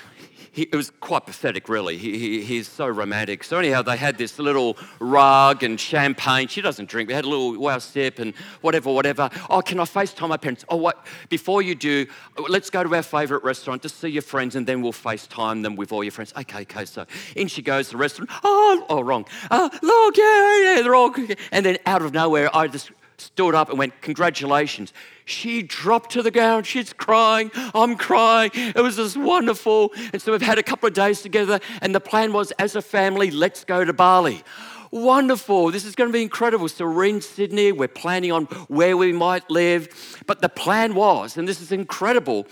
he, 0.55 0.63
it 0.63 0.77
was 0.77 0.93
quite 1.01 1.27
pathetic, 1.27 1.69
really. 1.69 1.99
He, 1.99 2.17
he, 2.17 2.43
he's 2.45 2.69
so 2.69 2.87
romantic. 2.87 3.43
So, 3.43 3.59
anyhow, 3.59 3.83
they 3.83 3.97
had 3.97 4.17
this 4.17 4.39
little 4.39 4.77
rug 5.01 5.65
and 5.65 5.81
champagne. 5.81 6.47
She 6.47 6.61
doesn't 6.61 6.89
drink. 6.89 7.09
We 7.09 7.15
had 7.15 7.25
a 7.25 7.29
little 7.29 7.59
wow 7.59 7.79
sip 7.79 8.21
and 8.21 8.35
whatever, 8.61 8.93
whatever. 8.93 9.31
Oh, 9.51 9.63
can 9.63 9.81
I 9.81 9.83
FaceTime 9.83 10.29
my 10.29 10.37
parents? 10.37 10.65
Oh, 10.69 10.77
what? 10.77 11.05
Before 11.29 11.61
you 11.61 11.75
do, 11.75 12.07
let's 12.49 12.71
go 12.71 12.85
to 12.85 12.95
our 12.95 13.03
favourite 13.03 13.43
restaurant 13.43 13.83
to 13.83 13.89
see 13.89 14.09
your 14.09 14.23
friends 14.23 14.55
and 14.55 14.65
then 14.65 14.81
we'll 14.81 14.93
FaceTime 14.93 15.65
them 15.65 15.75
with 15.75 15.91
all 15.91 16.05
your 16.05 16.13
friends. 16.13 16.33
Okay, 16.37 16.63
okay. 16.63 16.85
So 16.85 17.05
in 17.35 17.49
she 17.49 17.61
goes 17.61 17.87
to 17.87 17.93
the 17.95 17.99
restaurant. 17.99 18.31
Oh, 18.45 18.87
oh 18.89 19.01
wrong. 19.01 19.27
Oh, 19.51 19.69
look, 19.83 20.17
yeah, 20.17 20.77
yeah, 20.77 20.83
they're 20.83 20.95
all. 20.95 21.13
And 21.51 21.67
then 21.67 21.79
out 21.85 22.03
of 22.03 22.15
nowhere, 22.15 22.55
I 22.57 22.69
just 22.69 22.93
stood 23.17 23.55
up 23.55 23.69
and 23.71 23.79
went, 23.79 24.01
Congratulations. 24.03 24.93
She 25.25 25.63
dropped 25.63 26.11
to 26.13 26.23
the 26.23 26.31
ground. 26.31 26.67
She's 26.67 26.93
crying. 26.93 27.51
I'm 27.75 27.97
crying. 27.97 28.51
It 28.55 28.83
was 28.83 28.97
just 28.97 29.17
wonderful. 29.17 29.93
And 30.13 30.21
so 30.21 30.33
we've 30.33 30.43
had 30.43 30.59
a 30.59 30.63
couple 30.63 30.87
of 30.87 30.93
days 30.93 31.23
together, 31.23 31.61
and 31.81 31.95
the 31.95 32.01
plan 32.01 32.33
was 32.33 32.51
as 32.53 32.77
a 32.77 32.83
family, 32.83 33.31
let's 33.31 33.65
go 33.65 33.85
to 33.85 33.93
Bali. 33.93 34.43
Wonderful. 34.91 35.73
This 35.73 35.85
is 35.85 35.97
going 35.97 36.09
to 36.09 36.13
be 36.13 36.23
incredible. 36.23 36.69
So 36.69 36.87
we're 36.87 37.07
in 37.07 37.21
Sydney. 37.21 37.73
We're 37.73 37.89
planning 37.89 38.31
on 38.31 38.45
where 38.69 38.97
we 38.97 39.13
might 39.13 39.51
live. 39.51 40.23
But 40.27 40.41
the 40.41 40.49
plan 40.49 40.95
was, 40.95 41.37
and 41.37 41.49
this 41.49 41.61
is 41.61 41.73
incredible, 41.73 42.47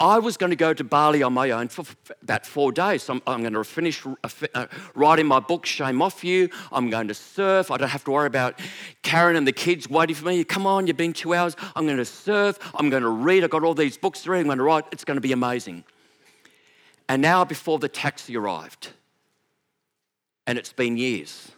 I 0.00 0.20
was 0.20 0.36
going 0.36 0.50
to 0.50 0.56
go 0.56 0.72
to 0.72 0.84
Bali 0.84 1.24
on 1.24 1.32
my 1.32 1.50
own 1.50 1.66
for 1.66 1.84
about 2.22 2.46
four 2.46 2.70
days. 2.70 3.02
So 3.02 3.14
I'm, 3.14 3.22
I'm 3.26 3.40
going 3.40 3.52
to 3.52 3.64
finish 3.64 4.06
uh, 4.06 4.12
uh, 4.54 4.66
writing 4.94 5.26
my 5.26 5.40
book, 5.40 5.66
Shame 5.66 6.00
Off 6.00 6.22
You. 6.22 6.50
I'm 6.70 6.88
going 6.88 7.08
to 7.08 7.14
surf. 7.14 7.72
I 7.72 7.78
don't 7.78 7.88
have 7.88 8.04
to 8.04 8.12
worry 8.12 8.28
about 8.28 8.60
Karen 9.02 9.34
and 9.34 9.44
the 9.44 9.52
kids 9.52 9.90
waiting 9.90 10.14
for 10.14 10.26
me. 10.26 10.44
Come 10.44 10.68
on, 10.68 10.86
you've 10.86 10.96
been 10.96 11.12
two 11.12 11.34
hours. 11.34 11.56
I'm 11.74 11.84
going 11.84 11.96
to 11.96 12.04
surf. 12.04 12.58
I'm 12.74 12.90
going 12.90 13.02
to 13.02 13.08
read. 13.08 13.42
I've 13.42 13.50
got 13.50 13.64
all 13.64 13.74
these 13.74 13.98
books 13.98 14.22
to 14.22 14.30
read. 14.30 14.40
I'm 14.40 14.46
going 14.46 14.58
to 14.58 14.64
write. 14.64 14.84
It's 14.92 15.04
going 15.04 15.16
to 15.16 15.20
be 15.20 15.32
amazing. 15.32 15.82
And 17.08 17.20
now, 17.20 17.44
before 17.44 17.80
the 17.80 17.88
taxi 17.88 18.36
arrived, 18.36 18.90
and 20.46 20.58
it's 20.58 20.72
been 20.72 20.96
years, 20.96 21.50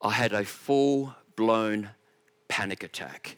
I 0.00 0.10
had 0.10 0.32
a 0.32 0.44
full 0.44 1.14
blown 1.36 1.90
panic 2.48 2.82
attack. 2.82 3.36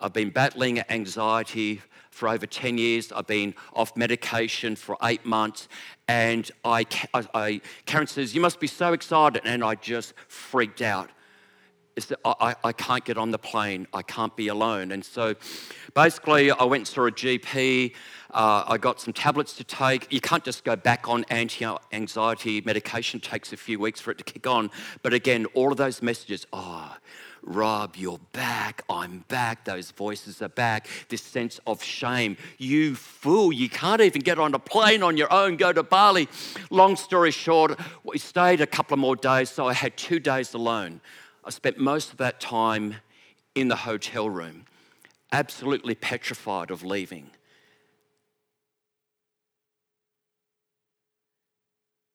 I've 0.00 0.12
been 0.12 0.30
battling 0.30 0.80
anxiety 0.90 1.80
for 2.10 2.28
over 2.28 2.46
10 2.46 2.78
years. 2.78 3.12
I've 3.12 3.26
been 3.26 3.54
off 3.74 3.96
medication 3.96 4.76
for 4.76 4.96
eight 5.02 5.24
months. 5.24 5.68
And 6.08 6.50
I, 6.64 6.86
I, 7.14 7.60
Karen 7.84 8.06
says, 8.06 8.34
You 8.34 8.40
must 8.40 8.60
be 8.60 8.66
so 8.66 8.92
excited. 8.92 9.42
And 9.44 9.62
I 9.62 9.74
just 9.74 10.14
freaked 10.28 10.82
out. 10.82 11.10
I, 12.26 12.54
I 12.62 12.72
can't 12.72 13.04
get 13.04 13.16
on 13.16 13.30
the 13.30 13.38
plane. 13.38 13.86
I 13.94 14.02
can't 14.02 14.36
be 14.36 14.48
alone. 14.48 14.92
And 14.92 15.02
so 15.02 15.34
basically, 15.94 16.50
I 16.50 16.64
went 16.64 16.82
and 16.82 16.88
saw 16.88 17.06
a 17.06 17.12
GP. 17.12 17.94
Uh, 18.32 18.64
I 18.66 18.76
got 18.76 19.00
some 19.00 19.14
tablets 19.14 19.54
to 19.54 19.64
take. 19.64 20.12
You 20.12 20.20
can't 20.20 20.44
just 20.44 20.62
go 20.62 20.76
back 20.76 21.08
on 21.08 21.24
anti 21.30 21.66
anxiety 21.92 22.60
medication, 22.60 23.18
it 23.18 23.22
takes 23.22 23.52
a 23.54 23.56
few 23.56 23.78
weeks 23.78 24.00
for 24.00 24.10
it 24.10 24.18
to 24.18 24.24
kick 24.24 24.46
on. 24.46 24.70
But 25.02 25.14
again, 25.14 25.46
all 25.54 25.72
of 25.72 25.78
those 25.78 26.02
messages 26.02 26.46
oh, 26.52 26.94
Rob, 27.46 27.94
you're 27.96 28.18
back. 28.32 28.82
I'm 28.90 29.24
back. 29.28 29.64
Those 29.64 29.92
voices 29.92 30.42
are 30.42 30.48
back. 30.48 30.88
This 31.08 31.22
sense 31.22 31.60
of 31.64 31.80
shame. 31.80 32.36
You 32.58 32.96
fool, 32.96 33.52
you 33.52 33.68
can't 33.68 34.00
even 34.00 34.20
get 34.20 34.40
on 34.40 34.52
a 34.52 34.58
plane 34.58 35.04
on 35.04 35.16
your 35.16 35.32
own, 35.32 35.56
go 35.56 35.72
to 35.72 35.84
Bali. 35.84 36.28
Long 36.70 36.96
story 36.96 37.30
short, 37.30 37.78
we 38.02 38.18
stayed 38.18 38.60
a 38.60 38.66
couple 38.66 38.94
of 38.94 38.98
more 38.98 39.14
days, 39.14 39.48
so 39.48 39.68
I 39.68 39.74
had 39.74 39.96
two 39.96 40.18
days 40.18 40.54
alone. 40.54 41.00
I 41.44 41.50
spent 41.50 41.78
most 41.78 42.10
of 42.10 42.16
that 42.18 42.40
time 42.40 42.96
in 43.54 43.68
the 43.68 43.76
hotel 43.76 44.28
room, 44.28 44.66
absolutely 45.30 45.94
petrified 45.94 46.72
of 46.72 46.82
leaving. 46.82 47.30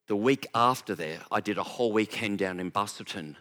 The 0.07 0.15
week 0.17 0.45
after 0.53 0.93
there, 0.93 1.19
I 1.31 1.39
did 1.39 1.57
a 1.57 1.63
whole 1.63 1.93
weekend 1.93 2.39
down 2.39 2.59
in 2.59 2.69
Busselton 2.69 3.37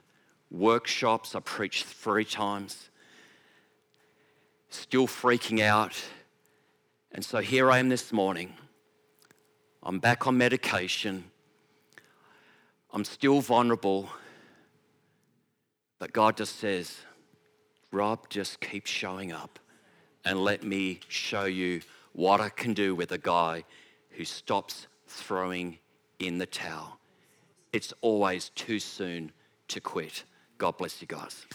workshops, 0.50 1.34
I 1.34 1.40
preached 1.40 1.84
three 1.84 2.24
times, 2.24 2.90
still 4.68 5.06
freaking 5.06 5.60
out. 5.60 6.00
And 7.12 7.24
so 7.24 7.38
here 7.38 7.70
I 7.70 7.78
am 7.78 7.88
this 7.88 8.12
morning. 8.12 8.54
I'm 9.82 9.98
back 9.98 10.26
on 10.26 10.36
medication. 10.36 11.24
I'm 12.92 13.04
still 13.04 13.40
vulnerable. 13.40 14.08
But 15.98 16.12
God 16.12 16.36
just 16.36 16.56
says, 16.58 16.98
Rob, 17.92 18.28
just 18.28 18.60
keep 18.60 18.86
showing 18.86 19.32
up 19.32 19.58
and 20.24 20.42
let 20.42 20.62
me 20.62 21.00
show 21.08 21.44
you 21.44 21.80
what 22.12 22.40
I 22.40 22.48
can 22.48 22.74
do 22.74 22.94
with 22.94 23.12
a 23.12 23.18
guy 23.18 23.64
who 24.10 24.24
stops 24.24 24.86
throwing 25.06 25.78
in 26.18 26.38
the 26.38 26.46
towel. 26.46 26.98
It's 27.72 27.92
always 28.00 28.50
too 28.50 28.78
soon 28.78 29.32
to 29.68 29.80
quit. 29.80 30.24
God 30.60 30.76
bless 30.76 31.00
you 31.00 31.06
guys. 31.06 31.46